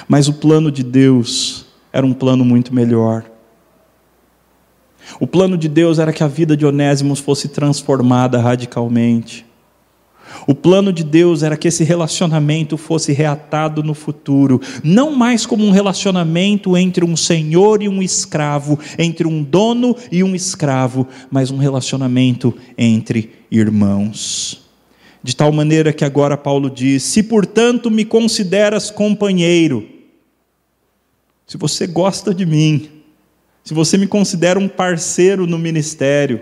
Mas 0.09 0.29
o 0.29 0.35
plano 0.35 0.71
de 0.71 0.83
Deus 0.83 1.67
era 1.93 2.05
um 2.05 2.13
plano 2.13 2.45
muito 2.45 2.75
melhor. 2.75 3.25
O 5.21 5.27
plano 5.27 5.57
de 5.57 5.69
Deus 5.69 5.99
era 5.99 6.13
que 6.13 6.23
a 6.23 6.29
vida 6.29 6.57
de 6.57 6.67
Onésimo 6.67 7.15
fosse 7.15 7.49
transformada 7.49 8.41
radicalmente. 8.41 9.47
O 10.47 10.55
plano 10.55 10.93
de 10.93 11.05
Deus 11.05 11.43
era 11.43 11.57
que 11.57 11.69
esse 11.69 11.85
relacionamento 11.85 12.77
fosse 12.77 13.13
reatado 13.13 13.83
no 13.83 13.95
futuro, 13.95 14.61
não 14.83 15.15
mais 15.15 15.47
como 15.47 15.65
um 15.65 15.71
relacionamento 15.71 16.77
entre 16.77 17.05
um 17.05 17.17
senhor 17.17 17.83
e 17.83 17.89
um 17.89 18.03
escravo, 18.03 18.79
entre 18.99 19.27
um 19.27 19.43
dono 19.43 19.97
e 20.11 20.23
um 20.23 20.35
escravo, 20.35 21.07
mas 21.31 21.51
um 21.51 21.57
relacionamento 21.57 22.55
entre 22.77 23.31
irmãos. 23.51 24.66
De 25.27 25.35
tal 25.35 25.51
maneira 25.51 25.93
que 25.93 26.05
agora 26.05 26.37
Paulo 26.37 26.71
diz: 26.71 27.03
Se 27.03 27.21
portanto 27.21 27.91
me 27.91 28.05
consideras 28.05 28.93
companheiro, 28.93 29.85
se 31.45 31.57
você 31.57 31.85
gosta 31.85 32.33
de 32.33 32.47
mim, 32.47 32.89
se 33.65 33.75
você 33.75 33.99
me 33.99 34.07
considera 34.07 34.57
um 34.57 34.69
parceiro 34.69 35.45
no 35.45 35.59
ministério, 35.59 36.41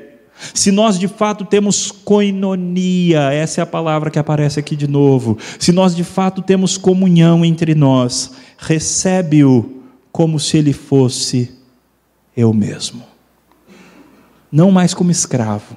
se 0.53 0.70
nós 0.70 0.99
de 0.99 1.09
fato 1.09 1.47
temos 1.47 1.90
coinonia, 1.90 3.33
essa 3.33 3.62
é 3.62 3.64
a 3.64 3.66
palavra 3.66 4.11
que 4.11 4.18
aparece 4.18 4.61
aqui 4.61 4.77
de 4.77 4.87
novo, 4.87 5.38
se 5.59 5.73
nós 5.73 5.97
de 5.97 6.05
fato 6.05 6.42
temos 6.42 6.77
comunhão 6.77 7.42
entre 7.42 7.75
nós, 7.75 8.33
recebe-o 8.59 9.83
como 10.12 10.38
se 10.38 10.59
ele 10.59 10.75
fosse 10.75 11.51
eu 12.37 12.53
mesmo. 12.53 13.03
Não 14.53 14.70
mais 14.70 14.92
como 14.92 15.11
escravo, 15.11 15.75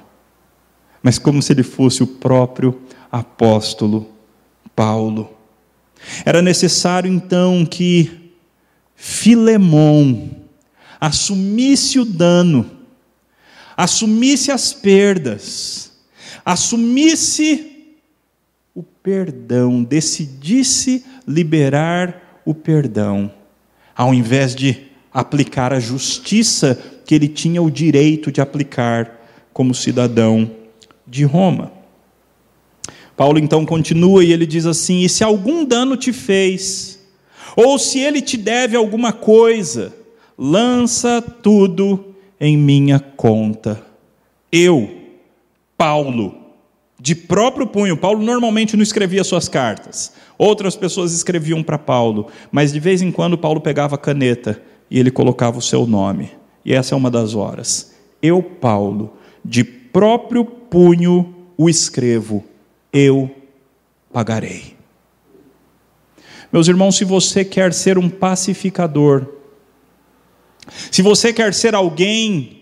mas 1.02 1.18
como 1.18 1.40
se 1.40 1.54
ele 1.54 1.62
fosse 1.62 2.02
o 2.02 2.06
próprio 2.06 2.78
apóstolo 3.10 4.08
Paulo. 4.74 5.32
Era 6.24 6.40
necessário 6.40 7.12
então 7.12 7.66
que 7.66 8.32
Filemão 8.94 10.30
assumisse 11.00 11.98
o 11.98 12.04
dano, 12.04 12.68
assumisse 13.76 14.50
as 14.50 14.72
perdas, 14.72 15.92
assumisse 16.44 17.94
o 18.74 18.82
perdão, 18.82 19.82
decidisse 19.82 21.04
liberar 21.26 22.40
o 22.44 22.54
perdão, 22.54 23.32
ao 23.96 24.12
invés 24.12 24.54
de 24.54 24.88
aplicar 25.12 25.72
a 25.72 25.80
justiça 25.80 26.78
que 27.04 27.14
ele 27.14 27.28
tinha 27.28 27.62
o 27.62 27.70
direito 27.70 28.30
de 28.30 28.40
aplicar 28.40 29.18
como 29.52 29.74
cidadão 29.74 30.50
de 31.06 31.24
Roma. 31.24 31.77
Paulo 33.18 33.40
então 33.40 33.66
continua 33.66 34.22
e 34.22 34.32
ele 34.32 34.46
diz 34.46 34.64
assim: 34.64 35.00
E 35.00 35.08
se 35.08 35.24
algum 35.24 35.64
dano 35.64 35.96
te 35.96 36.12
fez, 36.12 37.00
ou 37.56 37.76
se 37.76 37.98
ele 37.98 38.22
te 38.22 38.36
deve 38.36 38.76
alguma 38.76 39.12
coisa, 39.12 39.92
lança 40.38 41.20
tudo 41.20 42.14
em 42.40 42.56
minha 42.56 43.00
conta. 43.00 43.84
Eu, 44.52 44.88
Paulo, 45.76 46.32
de 47.00 47.16
próprio 47.16 47.66
punho, 47.66 47.96
Paulo 47.96 48.22
normalmente 48.22 48.76
não 48.76 48.84
escrevia 48.84 49.24
suas 49.24 49.48
cartas, 49.48 50.12
outras 50.38 50.76
pessoas 50.76 51.12
escreviam 51.12 51.60
para 51.60 51.76
Paulo, 51.76 52.28
mas 52.52 52.72
de 52.72 52.78
vez 52.78 53.02
em 53.02 53.10
quando 53.10 53.36
Paulo 53.36 53.60
pegava 53.60 53.96
a 53.96 53.98
caneta 53.98 54.62
e 54.88 54.96
ele 54.96 55.10
colocava 55.10 55.58
o 55.58 55.62
seu 55.62 55.88
nome, 55.88 56.30
e 56.64 56.72
essa 56.72 56.94
é 56.94 56.96
uma 56.96 57.10
das 57.10 57.34
horas. 57.34 57.92
Eu, 58.22 58.40
Paulo, 58.40 59.14
de 59.44 59.64
próprio 59.64 60.44
punho 60.44 61.34
o 61.56 61.68
escrevo 61.68 62.44
eu 62.92 63.34
pagarei. 64.12 64.76
Meus 66.52 66.68
irmãos, 66.68 66.96
se 66.96 67.04
você 67.04 67.44
quer 67.44 67.72
ser 67.74 67.98
um 67.98 68.08
pacificador, 68.08 69.26
se 70.90 71.02
você 71.02 71.32
quer 71.32 71.52
ser 71.52 71.74
alguém 71.74 72.58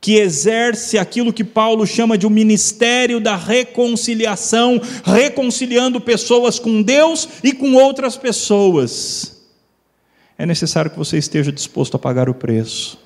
que 0.00 0.16
exerce 0.16 0.98
aquilo 0.98 1.32
que 1.32 1.42
Paulo 1.42 1.86
chama 1.86 2.18
de 2.18 2.26
um 2.26 2.30
ministério 2.30 3.18
da 3.18 3.36
reconciliação, 3.36 4.80
reconciliando 5.02 6.00
pessoas 6.00 6.58
com 6.58 6.82
Deus 6.82 7.26
e 7.42 7.52
com 7.52 7.74
outras 7.74 8.16
pessoas, 8.16 9.42
é 10.36 10.44
necessário 10.44 10.90
que 10.90 10.98
você 10.98 11.16
esteja 11.16 11.50
disposto 11.50 11.96
a 11.96 11.98
pagar 11.98 12.28
o 12.28 12.34
preço. 12.34 12.98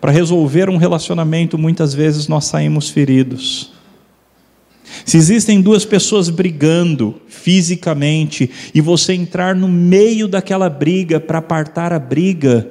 Para 0.00 0.12
resolver 0.12 0.68
um 0.68 0.76
relacionamento, 0.76 1.56
muitas 1.56 1.94
vezes 1.94 2.28
nós 2.28 2.44
saímos 2.44 2.90
feridos. 2.90 3.73
Se 5.04 5.18
existem 5.18 5.60
duas 5.60 5.84
pessoas 5.84 6.30
brigando 6.30 7.20
fisicamente 7.28 8.50
e 8.74 8.80
você 8.80 9.12
entrar 9.12 9.54
no 9.54 9.68
meio 9.68 10.26
daquela 10.26 10.70
briga 10.70 11.20
para 11.20 11.38
apartar 11.38 11.92
a 11.92 11.98
briga, 11.98 12.70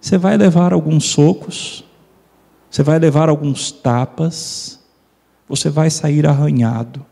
você 0.00 0.16
vai 0.16 0.38
levar 0.38 0.72
alguns 0.72 1.04
socos, 1.04 1.84
você 2.70 2.82
vai 2.82 2.98
levar 2.98 3.28
alguns 3.28 3.70
tapas, 3.70 4.80
você 5.46 5.68
vai 5.68 5.90
sair 5.90 6.26
arranhado. 6.26 7.04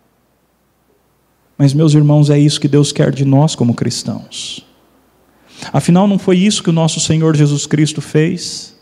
Mas, 1.58 1.74
meus 1.74 1.94
irmãos, 1.94 2.30
é 2.30 2.38
isso 2.38 2.60
que 2.60 2.66
Deus 2.66 2.90
quer 2.90 3.12
de 3.12 3.24
nós 3.24 3.54
como 3.54 3.74
cristãos. 3.74 4.66
Afinal, 5.72 6.08
não 6.08 6.18
foi 6.18 6.38
isso 6.38 6.62
que 6.62 6.70
o 6.70 6.72
nosso 6.74 6.98
Senhor 7.00 7.36
Jesus 7.36 7.66
Cristo 7.66 8.00
fez? 8.00 8.74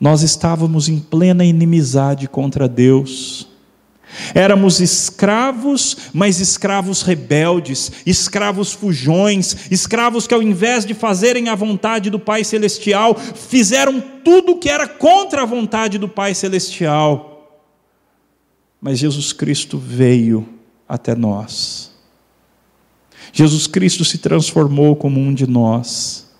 Nós 0.00 0.22
estávamos 0.22 0.88
em 0.88 0.98
plena 0.98 1.44
inimizade 1.44 2.28
contra 2.28 2.66
Deus 2.66 3.51
Éramos 4.34 4.80
escravos, 4.80 5.96
mas 6.12 6.38
escravos 6.40 7.02
rebeldes, 7.02 7.92
escravos 8.04 8.72
fujões, 8.72 9.70
escravos 9.70 10.26
que, 10.26 10.34
ao 10.34 10.42
invés 10.42 10.84
de 10.84 10.94
fazerem 10.94 11.48
a 11.48 11.54
vontade 11.54 12.10
do 12.10 12.18
Pai 12.18 12.44
Celestial, 12.44 13.14
fizeram 13.14 14.00
tudo 14.24 14.58
que 14.58 14.68
era 14.68 14.86
contra 14.86 15.42
a 15.42 15.46
vontade 15.46 15.98
do 15.98 16.08
Pai 16.08 16.34
Celestial. 16.34 17.60
Mas 18.80 18.98
Jesus 18.98 19.32
Cristo 19.32 19.78
veio 19.78 20.46
até 20.88 21.14
nós. 21.14 21.90
Jesus 23.32 23.66
Cristo 23.66 24.04
se 24.04 24.18
transformou 24.18 24.94
como 24.94 25.18
um 25.18 25.32
de 25.32 25.46
nós. 25.46 26.30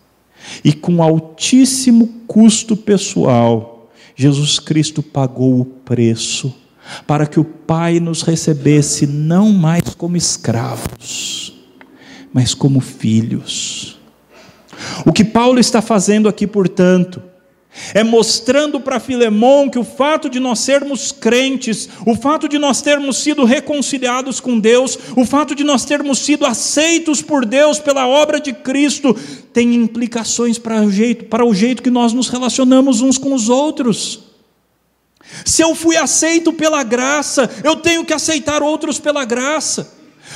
E 0.63 0.73
com 0.73 1.03
altíssimo 1.03 2.09
custo 2.27 2.77
pessoal, 2.77 3.91
Jesus 4.15 4.59
Cristo 4.59 5.03
pagou 5.03 5.61
o 5.61 5.65
preço 5.65 6.62
para 7.07 7.27
que 7.27 7.41
o 7.41 7.45
Pai 7.45 8.01
nos 8.01 8.23
recebesse 8.23 9.07
não 9.07 9.53
mais 9.53 9.95
como 9.97 10.17
escravos, 10.17 11.55
mas 12.33 12.55
como 12.55 12.81
filhos. 12.81 13.99
O 15.07 15.13
que 15.13 15.25
Paulo 15.25 15.59
está 15.59 15.81
fazendo 15.81 16.29
aqui, 16.29 16.47
portanto, 16.47 17.23
é 17.95 18.05
mostrando 18.05 18.79
para 18.81 19.01
Filemão 19.01 19.69
que 19.69 19.79
o 19.79 19.85
fato 19.85 20.29
de 20.29 20.39
nós 20.39 20.59
sermos 20.59 21.11
crentes, 21.11 21.89
o 22.07 22.15
fato 22.15 22.47
de 22.47 22.59
nós 22.59 22.83
termos 22.83 23.17
sido 23.17 23.45
reconciliados 23.45 24.41
com 24.41 24.59
Deus, 24.59 24.99
o 25.17 25.25
fato 25.25 25.55
de 25.55 25.65
nós 25.65 25.85
termos 25.85 26.19
sido 26.19 26.45
aceitos 26.45 27.23
por 27.23 27.47
Deus 27.47 27.79
pela 27.79 28.07
obra 28.07 28.39
de 28.39 28.53
Cristo, 28.53 29.17
tem 29.53 29.75
implicações 29.75 30.59
para 30.59 30.83
o 30.83 30.91
jeito, 30.91 31.25
para 31.27 31.47
o 31.47 31.55
jeito 31.55 31.83
que 31.83 31.91
nós 31.91 32.13
nos 32.13 32.29
relacionamos 32.29 33.01
uns 33.01 33.17
com 33.17 33.33
os 33.33 33.49
outros. 33.49 34.32
Se 35.45 35.63
eu 35.63 35.75
fui 35.75 35.97
aceito 35.97 36.53
pela 36.53 36.83
graça, 36.83 37.51
eu 37.65 37.77
tenho 37.77 38.05
que 38.05 38.13
aceitar 38.13 38.63
outros 38.63 38.99
pela 38.99 39.25
graça. 39.25 39.93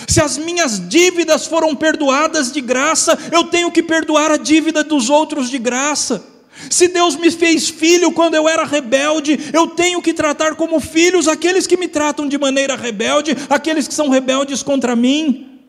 Se 0.07 0.20
as 0.20 0.36
minhas 0.36 0.88
dívidas 0.88 1.47
foram 1.47 1.74
perdoadas 1.74 2.53
de 2.53 2.61
graça, 2.61 3.18
eu 3.32 3.44
tenho 3.44 3.70
que 3.70 3.82
perdoar 3.82 4.30
a 4.30 4.36
dívida 4.36 4.84
dos 4.84 5.09
outros 5.09 5.49
de 5.49 5.59
graça. 5.59 6.24
Se 6.70 6.88
Deus 6.88 7.16
me 7.16 7.30
fez 7.30 7.68
filho 7.68 8.11
quando 8.12 8.34
eu 8.34 8.49
era 8.49 8.64
rebelde, 8.64 9.38
eu 9.53 9.66
tenho 9.68 10.01
que 10.01 10.14
tratar 10.14 10.55
como 10.55 10.80
filhos 10.80 11.28
aqueles 11.28 11.66
que 11.66 11.76
me 11.76 11.86
tratam 11.86 12.26
de 12.26 12.38
maneira 12.38 12.76
rebelde, 12.76 13.36
aqueles 13.49 13.86
que 13.86 13.94
são 13.94 14.09
rebeldes 14.09 14.62
contra 14.62 14.97
mim. 14.97 15.61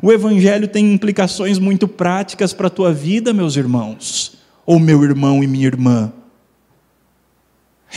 O 0.00 0.12
Evangelho 0.12 0.68
tem 0.68 0.92
implicações 0.92 1.58
muito 1.58 1.86
práticas 1.88 2.52
para 2.52 2.68
a 2.68 2.70
tua 2.70 2.92
vida, 2.92 3.32
meus 3.32 3.56
irmãos, 3.56 4.38
ou 4.64 4.78
meu 4.78 5.02
irmão 5.02 5.42
e 5.42 5.46
minha 5.46 5.66
irmã. 5.66 6.12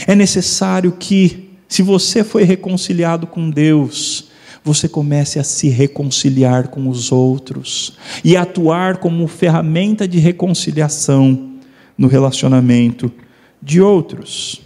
É 0.04 0.14
necessário 0.14 0.92
que, 0.92 1.50
se 1.68 1.82
você 1.82 2.24
foi 2.24 2.42
reconciliado 2.42 3.26
com 3.26 3.48
Deus, 3.48 4.28
você 4.66 4.88
comece 4.88 5.38
a 5.38 5.44
se 5.44 5.68
reconciliar 5.68 6.68
com 6.68 6.88
os 6.88 7.12
outros 7.12 7.96
e 8.24 8.36
atuar 8.36 8.96
como 8.96 9.28
ferramenta 9.28 10.08
de 10.08 10.18
reconciliação 10.18 11.52
no 11.96 12.08
relacionamento 12.08 13.10
de 13.62 13.80
outros. 13.80 14.60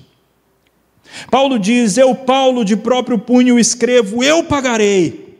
Paulo 1.30 1.58
diz: 1.58 1.98
Eu, 1.98 2.14
Paulo, 2.14 2.64
de 2.64 2.76
próprio 2.76 3.18
punho 3.18 3.58
escrevo, 3.58 4.24
eu 4.24 4.42
pagarei. 4.44 5.36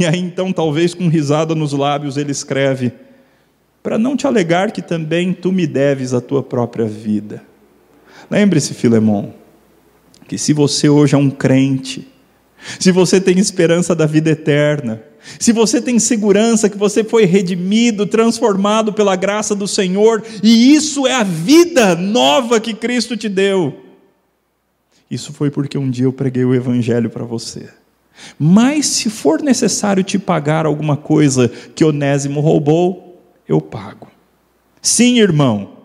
E 0.00 0.06
aí 0.06 0.18
então, 0.18 0.52
talvez 0.52 0.94
com 0.94 1.08
risada 1.08 1.54
nos 1.54 1.72
lábios, 1.72 2.16
ele 2.16 2.32
escreve: 2.32 2.92
Para 3.82 3.98
não 3.98 4.16
te 4.16 4.26
alegar 4.26 4.72
que 4.72 4.82
também 4.82 5.32
tu 5.32 5.52
me 5.52 5.66
deves 5.66 6.12
a 6.12 6.20
tua 6.20 6.42
própria 6.42 6.86
vida. 6.86 7.51
Lembre-se, 8.30 8.74
Filemão, 8.74 9.34
que 10.28 10.38
se 10.38 10.52
você 10.52 10.88
hoje 10.88 11.14
é 11.14 11.18
um 11.18 11.30
crente, 11.30 12.08
se 12.78 12.92
você 12.92 13.20
tem 13.20 13.38
esperança 13.38 13.94
da 13.94 14.06
vida 14.06 14.30
eterna, 14.30 15.02
se 15.38 15.52
você 15.52 15.80
tem 15.80 15.98
segurança 15.98 16.68
que 16.68 16.76
você 16.76 17.04
foi 17.04 17.24
redimido, 17.24 18.06
transformado 18.06 18.92
pela 18.92 19.14
graça 19.14 19.54
do 19.54 19.68
Senhor, 19.68 20.22
e 20.42 20.74
isso 20.74 21.06
é 21.06 21.14
a 21.14 21.22
vida 21.22 21.94
nova 21.94 22.60
que 22.60 22.74
Cristo 22.74 23.16
te 23.16 23.28
deu, 23.28 23.82
isso 25.10 25.32
foi 25.32 25.50
porque 25.50 25.76
um 25.76 25.90
dia 25.90 26.06
eu 26.06 26.12
preguei 26.12 26.44
o 26.44 26.54
Evangelho 26.54 27.10
para 27.10 27.24
você. 27.24 27.68
Mas 28.38 28.86
se 28.86 29.10
for 29.10 29.42
necessário 29.42 30.02
te 30.02 30.18
pagar 30.18 30.64
alguma 30.64 30.96
coisa 30.96 31.48
que 31.74 31.84
Onésimo 31.84 32.40
roubou, 32.40 33.20
eu 33.46 33.60
pago. 33.60 34.08
Sim, 34.80 35.18
irmão, 35.18 35.81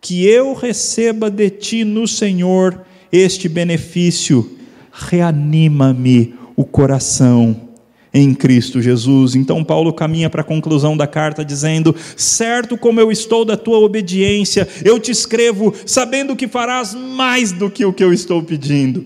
que 0.00 0.26
eu 0.26 0.54
receba 0.54 1.30
de 1.30 1.50
ti 1.50 1.84
no 1.84 2.06
Senhor 2.06 2.82
este 3.10 3.48
benefício, 3.48 4.58
reanima-me 4.92 6.34
o 6.54 6.64
coração 6.64 7.68
em 8.12 8.34
Cristo 8.34 8.80
Jesus. 8.80 9.34
Então, 9.34 9.62
Paulo 9.62 9.92
caminha 9.92 10.30
para 10.30 10.40
a 10.40 10.44
conclusão 10.44 10.96
da 10.96 11.06
carta 11.06 11.44
dizendo: 11.44 11.94
Certo 12.16 12.76
como 12.76 13.00
eu 13.00 13.10
estou 13.10 13.44
da 13.44 13.56
tua 13.56 13.78
obediência, 13.78 14.68
eu 14.84 14.98
te 14.98 15.10
escrevo, 15.10 15.74
sabendo 15.86 16.36
que 16.36 16.48
farás 16.48 16.94
mais 16.94 17.52
do 17.52 17.70
que 17.70 17.84
o 17.84 17.92
que 17.92 18.04
eu 18.04 18.12
estou 18.12 18.42
pedindo. 18.42 19.04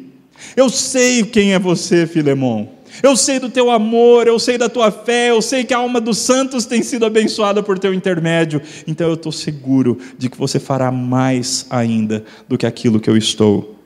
Eu 0.57 0.69
sei 0.69 1.23
quem 1.25 1.55
é 1.55 1.59
você, 1.59 2.07
Filemão. 2.07 2.69
Eu 3.03 3.17
sei 3.17 3.41
do 3.41 3.51
teu 3.51 3.69
amor, 3.69 4.29
eu 4.29 4.39
sei 4.39 4.57
da 4.57 4.69
tua 4.69 4.93
fé, 4.93 5.31
eu 5.31 5.43
sei 5.43 5.65
que 5.65 5.75
a 5.75 5.79
alma 5.79 6.01
dos 6.01 6.19
santos 6.19 6.65
tem 6.65 6.83
sido 6.83 7.05
abençoada 7.05 7.61
por 7.63 7.79
teu 7.79 7.93
intermédio. 7.93 8.63
Então 8.87 9.09
eu 9.09 9.15
estou 9.15 9.33
seguro 9.33 9.99
de 10.17 10.31
que 10.31 10.39
você 10.39 10.61
fará 10.61 10.93
mais 10.93 11.67
ainda 11.69 12.25
do 12.49 12.57
que 12.57 12.65
aquilo 12.65 13.01
que 13.01 13.11
eu 13.11 13.17
estou 13.17 13.77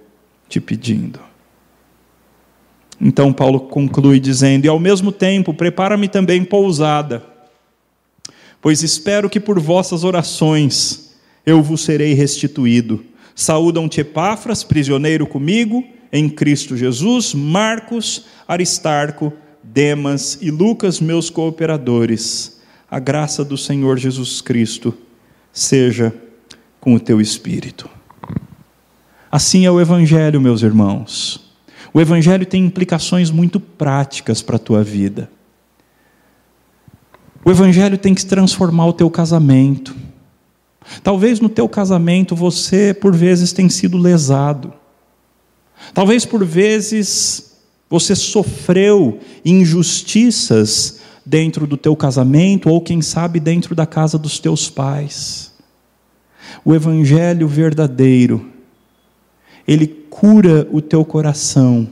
te 0.48 0.60
pedindo. 0.60 1.18
Então 3.00 3.32
Paulo 3.32 3.60
conclui 3.60 4.20
dizendo: 4.20 4.66
E 4.66 4.68
ao 4.68 4.78
mesmo 4.78 5.10
tempo, 5.10 5.54
prepara-me 5.54 6.08
também 6.08 6.44
pousada, 6.44 7.24
pois 8.60 8.82
espero 8.82 9.30
que 9.30 9.40
por 9.40 9.58
vossas 9.58 10.04
orações 10.04 11.14
eu 11.44 11.62
vos 11.62 11.82
serei 11.82 12.12
restituído. 12.12 13.04
Saúdam-te 13.34 14.00
Epáfras, 14.00 14.64
prisioneiro 14.64 15.26
comigo, 15.26 15.84
em 16.16 16.30
Cristo 16.30 16.76
Jesus, 16.76 17.34
Marcos, 17.34 18.24
Aristarco, 18.48 19.32
Demas 19.62 20.38
e 20.40 20.50
Lucas, 20.50 20.98
meus 20.98 21.28
cooperadores. 21.28 22.58
A 22.90 22.98
graça 22.98 23.44
do 23.44 23.58
Senhor 23.58 23.98
Jesus 23.98 24.40
Cristo 24.40 24.94
seja 25.52 26.14
com 26.80 26.94
o 26.94 27.00
teu 27.00 27.20
espírito. 27.20 27.90
Assim 29.30 29.66
é 29.66 29.70
o 29.70 29.80
Evangelho, 29.80 30.40
meus 30.40 30.62
irmãos. 30.62 31.52
O 31.92 32.00
Evangelho 32.00 32.46
tem 32.46 32.64
implicações 32.64 33.30
muito 33.30 33.60
práticas 33.60 34.40
para 34.40 34.56
a 34.56 34.60
tua 34.60 34.82
vida. 34.82 35.30
O 37.44 37.50
Evangelho 37.50 37.98
tem 37.98 38.14
que 38.14 38.24
transformar 38.24 38.86
o 38.86 38.92
teu 38.92 39.10
casamento. 39.10 39.94
Talvez 41.02 41.40
no 41.40 41.48
teu 41.48 41.68
casamento 41.68 42.34
você, 42.34 42.94
por 42.94 43.14
vezes, 43.14 43.52
tenha 43.52 43.68
sido 43.68 43.98
lesado. 43.98 44.72
Talvez, 45.92 46.24
por 46.24 46.44
vezes, 46.44 47.52
você 47.88 48.14
sofreu 48.14 49.20
injustiças 49.44 51.00
dentro 51.24 51.66
do 51.66 51.76
teu 51.76 51.96
casamento, 51.96 52.68
ou 52.68 52.80
quem 52.80 53.02
sabe 53.02 53.40
dentro 53.40 53.74
da 53.74 53.86
casa 53.86 54.18
dos 54.18 54.38
teus 54.38 54.70
pais. 54.70 55.52
O 56.64 56.74
Evangelho 56.74 57.48
verdadeiro 57.48 58.56
ele 59.66 59.86
cura 59.86 60.66
o 60.70 60.80
teu 60.80 61.04
coração, 61.04 61.88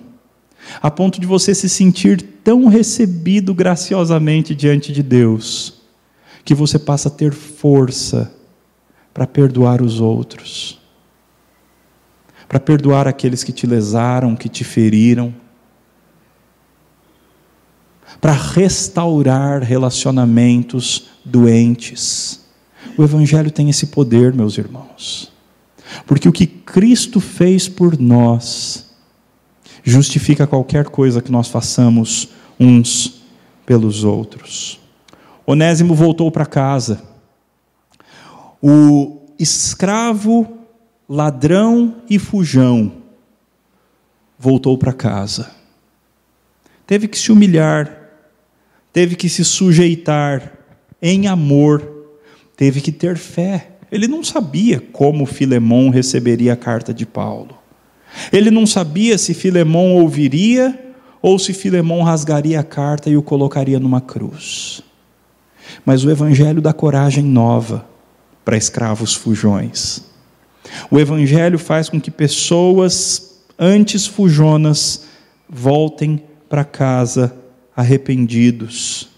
a 0.80 0.91
ponto 0.91 1.20
de 1.20 1.26
você 1.26 1.55
se 1.55 1.68
sentir 1.68 2.22
tão 2.22 2.66
recebido 2.68 3.53
graciosamente 3.53 4.55
diante 4.55 4.93
de 4.93 5.03
Deus, 5.03 5.82
que 6.45 6.55
você 6.55 6.78
passa 6.78 7.09
a 7.09 7.11
ter 7.11 7.32
força 7.32 8.32
para 9.12 9.26
perdoar 9.26 9.82
os 9.82 10.01
outros, 10.01 10.80
para 12.55 12.61
perdoar 12.61 13.09
aqueles 13.09 13.42
que 13.42 13.50
te 13.50 13.66
lesaram, 13.66 14.36
que 14.36 14.48
te 14.48 14.62
feriram, 14.62 15.34
para 18.20 18.30
restaurar 18.32 19.61
relacionamentos 19.61 21.09
doentes. 21.24 22.44
O 22.96 23.02
Evangelho 23.02 23.50
tem 23.50 23.68
esse 23.70 23.88
poder, 23.88 24.32
meus 24.32 24.57
irmãos. 24.57 25.32
Porque 26.07 26.28
o 26.28 26.32
que 26.32 26.46
Cristo 26.46 27.18
fez 27.18 27.68
por 27.68 27.98
nós 27.98 28.86
justifica 29.82 30.46
qualquer 30.46 30.84
coisa 30.84 31.20
que 31.20 31.32
nós 31.32 31.48
façamos 31.48 32.28
uns 32.61 33.24
pelos 33.66 34.05
outros. 34.05 34.78
Onésimo 35.44 35.92
voltou 35.92 36.30
para 36.30 36.46
casa. 36.46 37.02
O 38.62 39.22
escravo, 39.40 40.63
ladrão 41.09 41.96
e 42.09 42.18
fujão 42.18 43.05
voltou 44.38 44.76
para 44.76 44.92
casa. 44.92 45.50
Teve 46.86 47.09
que 47.09 47.18
se 47.18 47.32
humilhar, 47.32 48.11
teve 48.92 49.16
que 49.16 49.28
se 49.28 49.44
sujeitar 49.44 50.52
em 51.00 51.26
amor, 51.26 51.82
teve 52.57 52.80
que 52.80 52.92
ter 52.92 53.16
fé. 53.16 53.70
Ele 53.90 54.07
não 54.07 54.22
sabia 54.22 54.80
como 54.80 55.24
Filemão 55.24 55.88
receberia 55.88 56.52
a 56.52 56.57
carta 56.57 56.92
de 56.92 57.07
Paulo. 57.07 57.57
Ele 58.32 58.50
não 58.50 58.66
sabia 58.66 59.16
se 59.16 59.34
Filemão 59.34 59.94
ouviria 59.94 60.78
ou 61.22 61.38
se 61.38 61.55
Filemão 61.55 62.02
rasgaria 62.02 62.61
a 62.61 62.64
carta 62.64 63.09
e 63.09 63.16
o 63.16 63.22
colocaria 63.22 63.80
numa 63.80 64.00
cruz. 64.00 64.82
Mas 65.86 66.05
o 66.05 66.11
Evangelho 66.11 66.61
dá 66.61 66.72
coragem 66.72 67.24
nova 67.24 67.86
para 68.44 68.57
escravos 68.57 69.14
fujões. 69.14 70.13
O 70.90 70.98
Evangelho 70.98 71.58
faz 71.58 71.88
com 71.88 72.00
que 72.00 72.10
pessoas 72.10 73.40
antes 73.58 74.06
fujonas 74.06 75.06
voltem 75.48 76.22
para 76.48 76.64
casa 76.64 77.34
arrependidos 77.76 79.08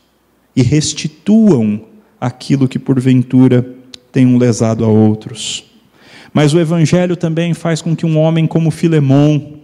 e 0.55 0.63
restituam 0.63 1.83
aquilo 2.21 2.69
que 2.69 2.79
porventura 2.79 3.75
tenham 4.11 4.39
lesado 4.39 4.85
a 4.85 4.89
outros. 4.89 5.65
Mas 6.33 6.53
o 6.55 6.61
Evangelho 6.61 7.17
também 7.17 7.55
faz 7.55 7.81
com 7.81 7.95
que 7.95 8.07
um 8.07 8.19
homem 8.19 8.47
como 8.47 8.71
Filemão, 8.71 9.56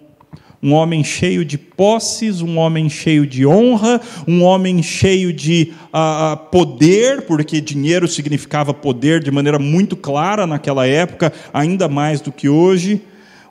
um 0.62 0.72
homem 0.72 1.02
cheio 1.02 1.44
de 1.44 1.58
posses, 1.58 2.40
um 2.40 2.56
homem 2.56 2.88
cheio 2.88 3.26
de 3.26 3.44
honra, 3.44 4.00
um 4.28 4.44
homem 4.44 4.80
cheio 4.80 5.32
de 5.32 5.72
uh, 5.88 6.36
poder, 6.50 7.22
porque 7.22 7.60
dinheiro 7.60 8.06
significava 8.06 8.72
poder 8.72 9.20
de 9.20 9.30
maneira 9.30 9.58
muito 9.58 9.96
clara 9.96 10.46
naquela 10.46 10.86
época, 10.86 11.32
ainda 11.52 11.88
mais 11.88 12.20
do 12.20 12.30
que 12.30 12.48
hoje. 12.48 13.02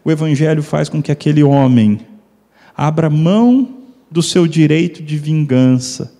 O 0.06 0.12
Evangelho 0.12 0.64
faz 0.64 0.88
com 0.88 1.02
que 1.02 1.12
aquele 1.12 1.44
homem 1.44 2.00
abra 2.76 3.10
mão 3.10 3.78
do 4.10 4.24
seu 4.24 4.48
direito 4.48 5.04
de 5.04 5.18
vingança 5.18 6.14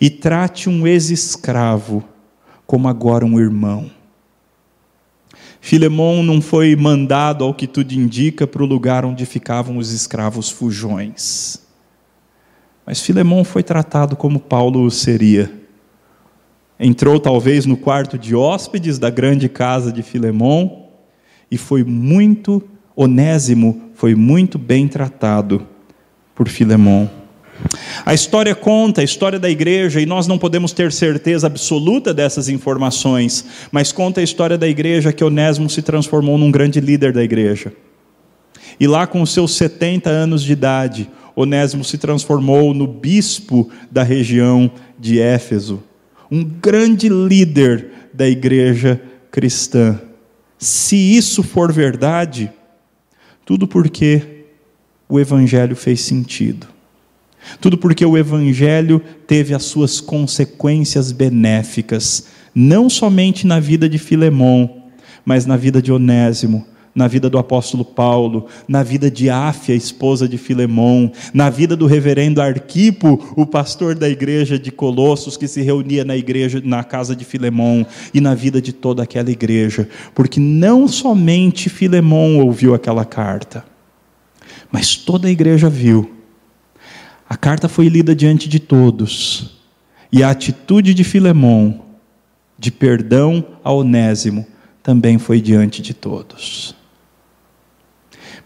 e 0.00 0.08
trate 0.08 0.68
um 0.68 0.86
ex-escravo 0.86 2.02
como 2.66 2.88
agora 2.88 3.24
um 3.24 3.38
irmão. 3.38 3.90
Filemão 5.64 6.24
não 6.24 6.42
foi 6.42 6.74
mandado, 6.74 7.44
ao 7.44 7.54
que 7.54 7.68
tudo 7.68 7.92
indica, 7.92 8.48
para 8.48 8.64
o 8.64 8.66
lugar 8.66 9.04
onde 9.04 9.24
ficavam 9.24 9.76
os 9.76 9.92
escravos 9.92 10.50
fujões. 10.50 11.62
Mas 12.84 13.00
Filemão 13.00 13.44
foi 13.44 13.62
tratado 13.62 14.16
como 14.16 14.40
Paulo 14.40 14.90
seria. 14.90 15.52
Entrou 16.80 17.20
talvez 17.20 17.64
no 17.64 17.76
quarto 17.76 18.18
de 18.18 18.34
hóspedes 18.34 18.98
da 18.98 19.08
grande 19.08 19.48
casa 19.48 19.92
de 19.92 20.02
Filemão 20.02 20.88
e 21.48 21.56
foi 21.56 21.84
muito, 21.84 22.60
Onésimo 22.96 23.82
foi 23.94 24.16
muito 24.16 24.58
bem 24.58 24.88
tratado 24.88 25.64
por 26.34 26.48
Filemão. 26.48 27.08
A 28.04 28.14
história 28.14 28.54
conta, 28.54 29.00
a 29.00 29.04
história 29.04 29.38
da 29.38 29.48
igreja, 29.48 30.00
e 30.00 30.06
nós 30.06 30.26
não 30.26 30.38
podemos 30.38 30.72
ter 30.72 30.92
certeza 30.92 31.46
absoluta 31.46 32.12
dessas 32.12 32.48
informações, 32.48 33.44
mas 33.70 33.92
conta 33.92 34.20
a 34.20 34.24
história 34.24 34.58
da 34.58 34.68
igreja 34.68 35.12
que 35.12 35.24
Onésimo 35.24 35.70
se 35.70 35.82
transformou 35.82 36.36
num 36.36 36.50
grande 36.50 36.80
líder 36.80 37.12
da 37.12 37.22
igreja. 37.22 37.72
E 38.78 38.86
lá 38.86 39.06
com 39.06 39.22
os 39.22 39.32
seus 39.32 39.54
70 39.56 40.10
anos 40.10 40.42
de 40.42 40.52
idade, 40.52 41.08
Onésimo 41.36 41.84
se 41.84 41.98
transformou 41.98 42.74
no 42.74 42.86
bispo 42.86 43.70
da 43.90 44.02
região 44.02 44.70
de 44.98 45.20
Éfeso, 45.20 45.82
um 46.30 46.42
grande 46.44 47.08
líder 47.08 47.90
da 48.12 48.28
igreja 48.28 49.00
cristã. 49.30 50.00
Se 50.58 50.96
isso 50.96 51.42
for 51.42 51.72
verdade, 51.72 52.50
tudo 53.44 53.66
porque 53.66 54.44
o 55.08 55.18
Evangelho 55.20 55.76
fez 55.76 56.00
sentido. 56.00 56.71
Tudo 57.60 57.76
porque 57.76 58.04
o 58.04 58.16
Evangelho 58.16 59.00
teve 59.26 59.54
as 59.54 59.64
suas 59.64 60.00
consequências 60.00 61.12
benéficas, 61.12 62.26
não 62.54 62.88
somente 62.88 63.46
na 63.46 63.58
vida 63.58 63.88
de 63.88 63.98
Filemão, 63.98 64.82
mas 65.24 65.46
na 65.46 65.56
vida 65.56 65.80
de 65.80 65.92
Onésimo, 65.92 66.66
na 66.94 67.08
vida 67.08 67.30
do 67.30 67.38
apóstolo 67.38 67.84
Paulo, 67.84 68.46
na 68.68 68.82
vida 68.82 69.10
de 69.10 69.30
Áfia, 69.30 69.74
esposa 69.74 70.28
de 70.28 70.36
Filemão, 70.36 71.10
na 71.32 71.48
vida 71.48 71.74
do 71.74 71.86
reverendo 71.86 72.42
Arquipo, 72.42 73.32
o 73.34 73.46
pastor 73.46 73.94
da 73.94 74.08
igreja 74.08 74.58
de 74.58 74.70
Colossos, 74.70 75.36
que 75.36 75.48
se 75.48 75.62
reunia 75.62 76.04
na 76.04 76.16
igreja, 76.16 76.60
na 76.62 76.84
casa 76.84 77.16
de 77.16 77.24
Filemão, 77.24 77.86
e 78.12 78.20
na 78.20 78.34
vida 78.34 78.60
de 78.60 78.72
toda 78.72 79.02
aquela 79.02 79.30
igreja, 79.30 79.88
porque 80.14 80.38
não 80.38 80.86
somente 80.86 81.70
Filemão 81.70 82.40
ouviu 82.40 82.74
aquela 82.74 83.04
carta, 83.04 83.64
mas 84.70 84.96
toda 84.96 85.28
a 85.28 85.30
igreja 85.30 85.68
viu. 85.68 86.21
A 87.32 87.36
carta 87.38 87.66
foi 87.66 87.88
lida 87.88 88.14
diante 88.14 88.46
de 88.46 88.60
todos, 88.60 89.52
e 90.12 90.22
a 90.22 90.28
atitude 90.28 90.92
de 90.92 91.02
Filemão, 91.02 91.80
de 92.58 92.70
perdão 92.70 93.42
a 93.64 93.72
Onésimo, 93.72 94.46
também 94.82 95.18
foi 95.18 95.40
diante 95.40 95.80
de 95.80 95.94
todos. 95.94 96.74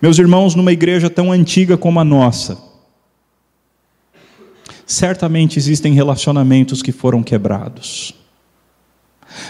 Meus 0.01 0.21
irmãos, 0.21 0.55
numa 0.55 0.73
igreja 0.73 1.11
tão 1.11 1.33
antiga 1.33 1.77
como 1.77 1.99
a 1.99 2.05
nossa, 2.05 2.59
certamente 4.87 5.59
existem 5.59 5.93
relacionamentos 5.93 6.81
que 6.81 6.93
foram 6.93 7.25
quebrados. 7.25 8.15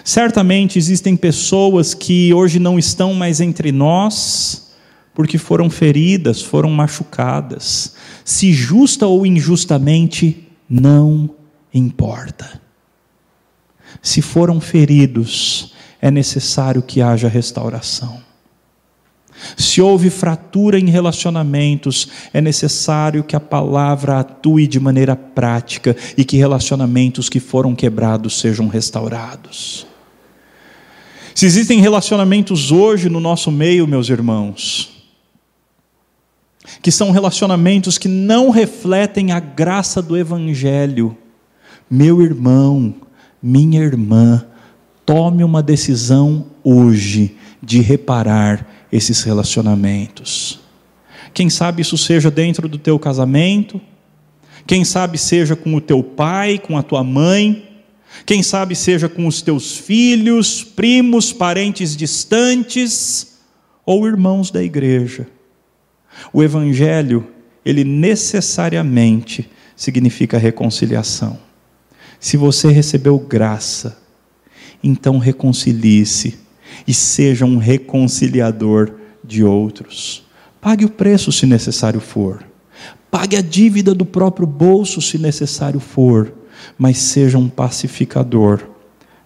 Certamente 0.03 0.79
existem 0.79 1.15
pessoas 1.15 1.93
que 1.93 2.33
hoje 2.33 2.59
não 2.59 2.79
estão 2.79 3.13
mais 3.13 3.43
entre 3.43 3.71
nós, 3.71 4.66
porque 5.17 5.39
foram 5.39 5.71
feridas, 5.71 6.43
foram 6.43 6.69
machucadas. 6.69 7.95
Se 8.23 8.53
justa 8.53 9.07
ou 9.07 9.25
injustamente, 9.25 10.47
não 10.69 11.31
importa. 11.73 12.61
Se 14.03 14.21
foram 14.21 14.61
feridos, 14.61 15.73
é 16.03 16.11
necessário 16.11 16.83
que 16.83 17.01
haja 17.01 17.29
restauração. 17.29 18.21
Se 19.57 19.81
houve 19.81 20.11
fratura 20.11 20.79
em 20.79 20.91
relacionamentos, 20.91 22.09
é 22.31 22.43
necessário 22.43 23.25
que 23.25 23.35
a 23.35 23.41
palavra 23.41 24.21
atue 24.21 24.67
de 24.67 24.79
maneira 24.79 25.17
prática 25.17 25.97
e 26.15 26.27
que 26.27 26.37
relacionamentos 26.37 27.31
que 27.31 27.41
foram 27.41 27.75
quebrados 27.75 28.39
sejam 28.39 28.69
restaurados. 28.69 29.87
Se 31.35 31.47
existem 31.47 31.81
relacionamentos 31.81 32.71
hoje 32.71 33.09
no 33.09 33.21
nosso 33.21 33.51
meio, 33.51 33.87
meus 33.87 34.11
irmãos, 34.11 34.96
que 36.83 36.91
são 36.91 37.11
relacionamentos 37.11 37.99
que 37.99 38.09
não 38.09 38.51
refletem 38.51 39.33
a 39.33 39.41
graça 39.41 40.03
do 40.03 40.17
Evangelho, 40.17 41.17
meu 41.91 42.21
irmão, 42.21 42.95
minha 43.43 43.81
irmã, 43.81 44.45
tome 45.05 45.45
uma 45.45 45.63
decisão 45.63 46.47
hoje 46.65 47.37
de 47.63 47.81
reparar 47.81 48.67
esses 48.91 49.23
relacionamentos. 49.23 50.61
Quem 51.33 51.49
sabe 51.51 51.83
isso 51.83 51.97
seja 51.97 52.31
dentro 52.31 52.69
do 52.69 52.79
teu 52.79 52.99
casamento, 52.99 53.81
quem 54.67 54.85
sabe 54.85 55.17
seja 55.17 55.55
com 55.55 55.75
o 55.75 55.81
teu 55.81 56.03
pai, 56.03 56.59
com 56.59 56.77
a 56.77 56.83
tua 56.83 57.05
mãe, 57.05 57.69
quem 58.25 58.43
sabe 58.43 58.75
seja 58.75 59.09
com 59.09 59.27
os 59.27 59.43
teus 59.43 59.77
filhos, 59.77 60.65
primos, 60.65 61.33
parentes 61.33 61.97
distantes 61.97 63.39
ou 63.85 64.07
irmãos 64.07 64.51
da 64.51 64.63
igreja. 64.63 65.29
O 66.33 66.43
evangelho, 66.43 67.27
ele 67.65 67.85
necessariamente 67.85 69.51
significa 69.75 70.39
reconciliação. 70.39 71.39
Se 72.19 72.37
você 72.37 72.71
recebeu 72.71 73.19
graça, 73.19 73.99
então 74.83 75.19
reconcilie-se 75.19 76.39
e 76.87 76.95
seja 76.95 77.45
um 77.45 77.59
reconciliador 77.59 78.95
de 79.23 79.45
outros. 79.45 80.25
Pague 80.61 80.85
o 80.85 80.91
preço 80.91 81.31
se 81.31 81.47
necessário 81.47 82.01
for. 82.01 82.45
Pague 83.11 83.37
a 83.37 83.41
dívida 83.41 83.95
do 83.95 84.05
próprio 84.05 84.47
bolso 84.47 85.01
se 85.01 85.19
necessário 85.19 85.81
for, 85.81 86.33
mas 86.79 86.99
seja 86.99 87.39
um 87.39 87.49
pacificador 87.49 88.63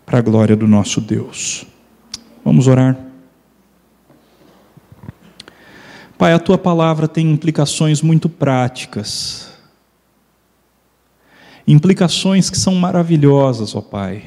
para 0.04 0.18
a 0.18 0.22
glória 0.22 0.56
do 0.56 0.66
nosso 0.66 1.00
Deus. 1.00 1.64
Vamos 2.44 2.66
orar. 2.66 3.09
Pai, 6.20 6.34
a 6.34 6.38
tua 6.38 6.58
palavra 6.58 7.08
tem 7.08 7.30
implicações 7.30 8.02
muito 8.02 8.28
práticas. 8.28 9.48
Implicações 11.66 12.50
que 12.50 12.58
são 12.58 12.74
maravilhosas, 12.74 13.74
ó 13.74 13.80
Pai. 13.80 14.24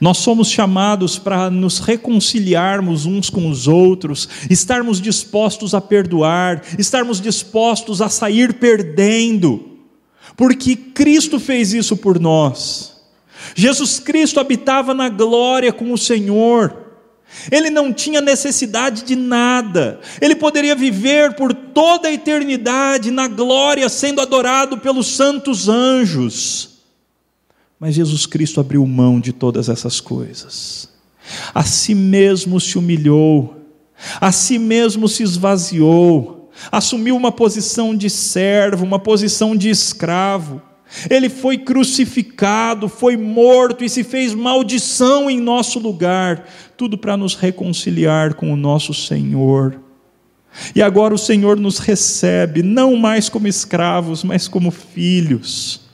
Nós 0.00 0.16
somos 0.16 0.48
chamados 0.48 1.18
para 1.18 1.50
nos 1.50 1.80
reconciliarmos 1.80 3.04
uns 3.04 3.28
com 3.28 3.46
os 3.50 3.68
outros, 3.68 4.26
estarmos 4.48 4.98
dispostos 4.98 5.74
a 5.74 5.82
perdoar, 5.82 6.62
estarmos 6.78 7.20
dispostos 7.20 8.00
a 8.00 8.08
sair 8.08 8.54
perdendo, 8.54 9.76
porque 10.34 10.74
Cristo 10.74 11.38
fez 11.38 11.74
isso 11.74 11.94
por 11.98 12.18
nós. 12.18 12.96
Jesus 13.54 14.00
Cristo 14.00 14.40
habitava 14.40 14.94
na 14.94 15.10
glória 15.10 15.74
com 15.74 15.92
o 15.92 15.98
Senhor. 15.98 16.85
Ele 17.50 17.70
não 17.70 17.92
tinha 17.92 18.20
necessidade 18.20 19.02
de 19.04 19.14
nada, 19.16 20.00
ele 20.20 20.34
poderia 20.34 20.74
viver 20.74 21.34
por 21.34 21.52
toda 21.52 22.08
a 22.08 22.12
eternidade 22.12 23.10
na 23.10 23.28
glória, 23.28 23.88
sendo 23.88 24.20
adorado 24.20 24.78
pelos 24.78 25.06
santos 25.08 25.68
anjos. 25.68 26.76
Mas 27.78 27.94
Jesus 27.94 28.26
Cristo 28.26 28.60
abriu 28.60 28.86
mão 28.86 29.20
de 29.20 29.32
todas 29.32 29.68
essas 29.68 30.00
coisas. 30.00 30.88
A 31.54 31.62
si 31.62 31.94
mesmo 31.94 32.60
se 32.60 32.78
humilhou, 32.78 33.56
a 34.20 34.30
si 34.32 34.58
mesmo 34.58 35.08
se 35.08 35.22
esvaziou, 35.22 36.50
assumiu 36.70 37.16
uma 37.16 37.32
posição 37.32 37.94
de 37.94 38.08
servo, 38.08 38.84
uma 38.84 38.98
posição 38.98 39.56
de 39.56 39.68
escravo. 39.68 40.62
Ele 41.10 41.28
foi 41.28 41.58
crucificado, 41.58 42.88
foi 42.88 43.16
morto 43.16 43.84
e 43.84 43.88
se 43.88 44.04
fez 44.04 44.32
maldição 44.34 45.28
em 45.28 45.40
nosso 45.40 45.78
lugar, 45.78 46.48
tudo 46.76 46.96
para 46.96 47.16
nos 47.16 47.34
reconciliar 47.34 48.34
com 48.34 48.52
o 48.52 48.56
nosso 48.56 48.94
Senhor. 48.94 49.80
E 50.74 50.80
agora 50.80 51.14
o 51.14 51.18
Senhor 51.18 51.58
nos 51.58 51.78
recebe, 51.78 52.62
não 52.62 52.96
mais 52.96 53.28
como 53.28 53.48
escravos, 53.48 54.24
mas 54.24 54.48
como 54.48 54.70
filhos 54.70 55.86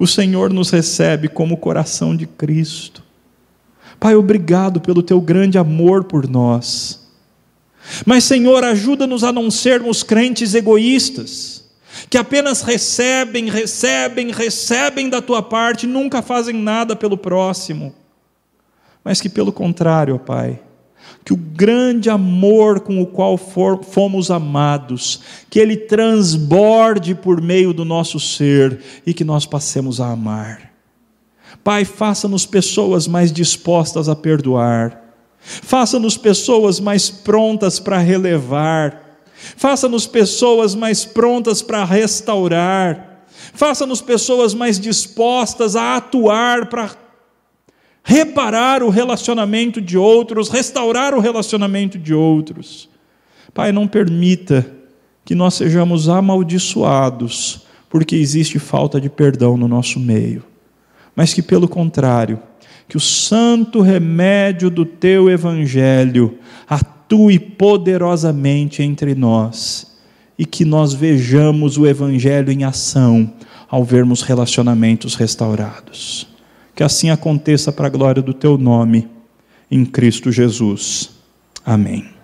o 0.00 0.06
Senhor 0.06 0.50
nos 0.50 0.70
recebe 0.70 1.28
como 1.28 1.56
o 1.56 1.58
coração 1.58 2.16
de 2.16 2.26
Cristo. 2.26 3.02
Pai, 4.00 4.16
obrigado 4.16 4.80
pelo 4.80 5.02
teu 5.02 5.20
grande 5.20 5.58
amor 5.58 6.04
por 6.04 6.26
nós. 6.26 7.06
Mas, 8.06 8.24
Senhor, 8.24 8.64
ajuda-nos 8.64 9.22
a 9.22 9.30
não 9.30 9.50
sermos 9.50 10.02
crentes 10.02 10.54
egoístas, 10.54 11.59
que 12.08 12.16
apenas 12.16 12.62
recebem, 12.62 13.50
recebem, 13.50 14.30
recebem 14.30 15.08
da 15.08 15.20
tua 15.20 15.42
parte, 15.42 15.86
nunca 15.86 16.22
fazem 16.22 16.54
nada 16.54 16.96
pelo 16.96 17.16
próximo. 17.16 17.94
Mas 19.04 19.20
que, 19.20 19.28
pelo 19.28 19.52
contrário, 19.52 20.18
Pai, 20.18 20.60
que 21.24 21.32
o 21.32 21.36
grande 21.36 22.08
amor 22.08 22.80
com 22.80 23.00
o 23.00 23.06
qual 23.06 23.36
for, 23.36 23.82
fomos 23.84 24.30
amados, 24.30 25.20
que 25.48 25.58
ele 25.58 25.76
transborde 25.76 27.14
por 27.14 27.40
meio 27.40 27.72
do 27.72 27.84
nosso 27.84 28.18
ser 28.18 28.80
e 29.06 29.12
que 29.12 29.24
nós 29.24 29.46
passemos 29.46 30.00
a 30.00 30.10
amar. 30.10 30.70
Pai, 31.62 31.84
faça-nos 31.84 32.46
pessoas 32.46 33.06
mais 33.06 33.32
dispostas 33.32 34.08
a 34.08 34.16
perdoar, 34.16 35.02
faça-nos 35.40 36.16
pessoas 36.16 36.80
mais 36.80 37.10
prontas 37.10 37.78
para 37.78 37.98
relevar, 37.98 39.09
faça-nos 39.56 40.06
pessoas 40.06 40.74
mais 40.74 41.04
prontas 41.04 41.62
para 41.62 41.84
restaurar, 41.84 43.24
faça-nos 43.54 44.00
pessoas 44.00 44.54
mais 44.54 44.78
dispostas 44.78 45.76
a 45.76 45.96
atuar 45.96 46.66
para 46.66 46.90
reparar 48.02 48.82
o 48.82 48.88
relacionamento 48.88 49.80
de 49.80 49.96
outros, 49.96 50.48
restaurar 50.48 51.14
o 51.14 51.20
relacionamento 51.20 51.98
de 51.98 52.14
outros. 52.14 52.88
Pai, 53.52 53.72
não 53.72 53.86
permita 53.86 54.66
que 55.24 55.34
nós 55.34 55.54
sejamos 55.54 56.08
amaldiçoados 56.08 57.66
porque 57.88 58.14
existe 58.14 58.58
falta 58.58 59.00
de 59.00 59.10
perdão 59.10 59.56
no 59.56 59.66
nosso 59.66 59.98
meio, 59.98 60.44
mas 61.14 61.34
que, 61.34 61.42
pelo 61.42 61.68
contrário, 61.68 62.40
que 62.88 62.96
o 62.96 63.00
santo 63.00 63.80
remédio 63.80 64.70
do 64.70 64.84
teu 64.84 65.28
evangelho 65.28 66.38
atue 67.10 67.40
poderosamente 67.40 68.84
entre 68.84 69.16
nós 69.16 69.98
e 70.38 70.46
que 70.46 70.64
nós 70.64 70.94
vejamos 70.94 71.76
o 71.76 71.86
Evangelho 71.86 72.52
em 72.52 72.62
ação 72.62 73.34
ao 73.68 73.84
vermos 73.84 74.22
relacionamentos 74.22 75.16
restaurados. 75.16 76.28
Que 76.74 76.84
assim 76.84 77.10
aconteça 77.10 77.72
para 77.72 77.88
a 77.88 77.90
glória 77.90 78.22
do 78.22 78.32
teu 78.32 78.56
nome, 78.56 79.08
em 79.68 79.84
Cristo 79.84 80.30
Jesus. 80.30 81.10
Amém. 81.66 82.19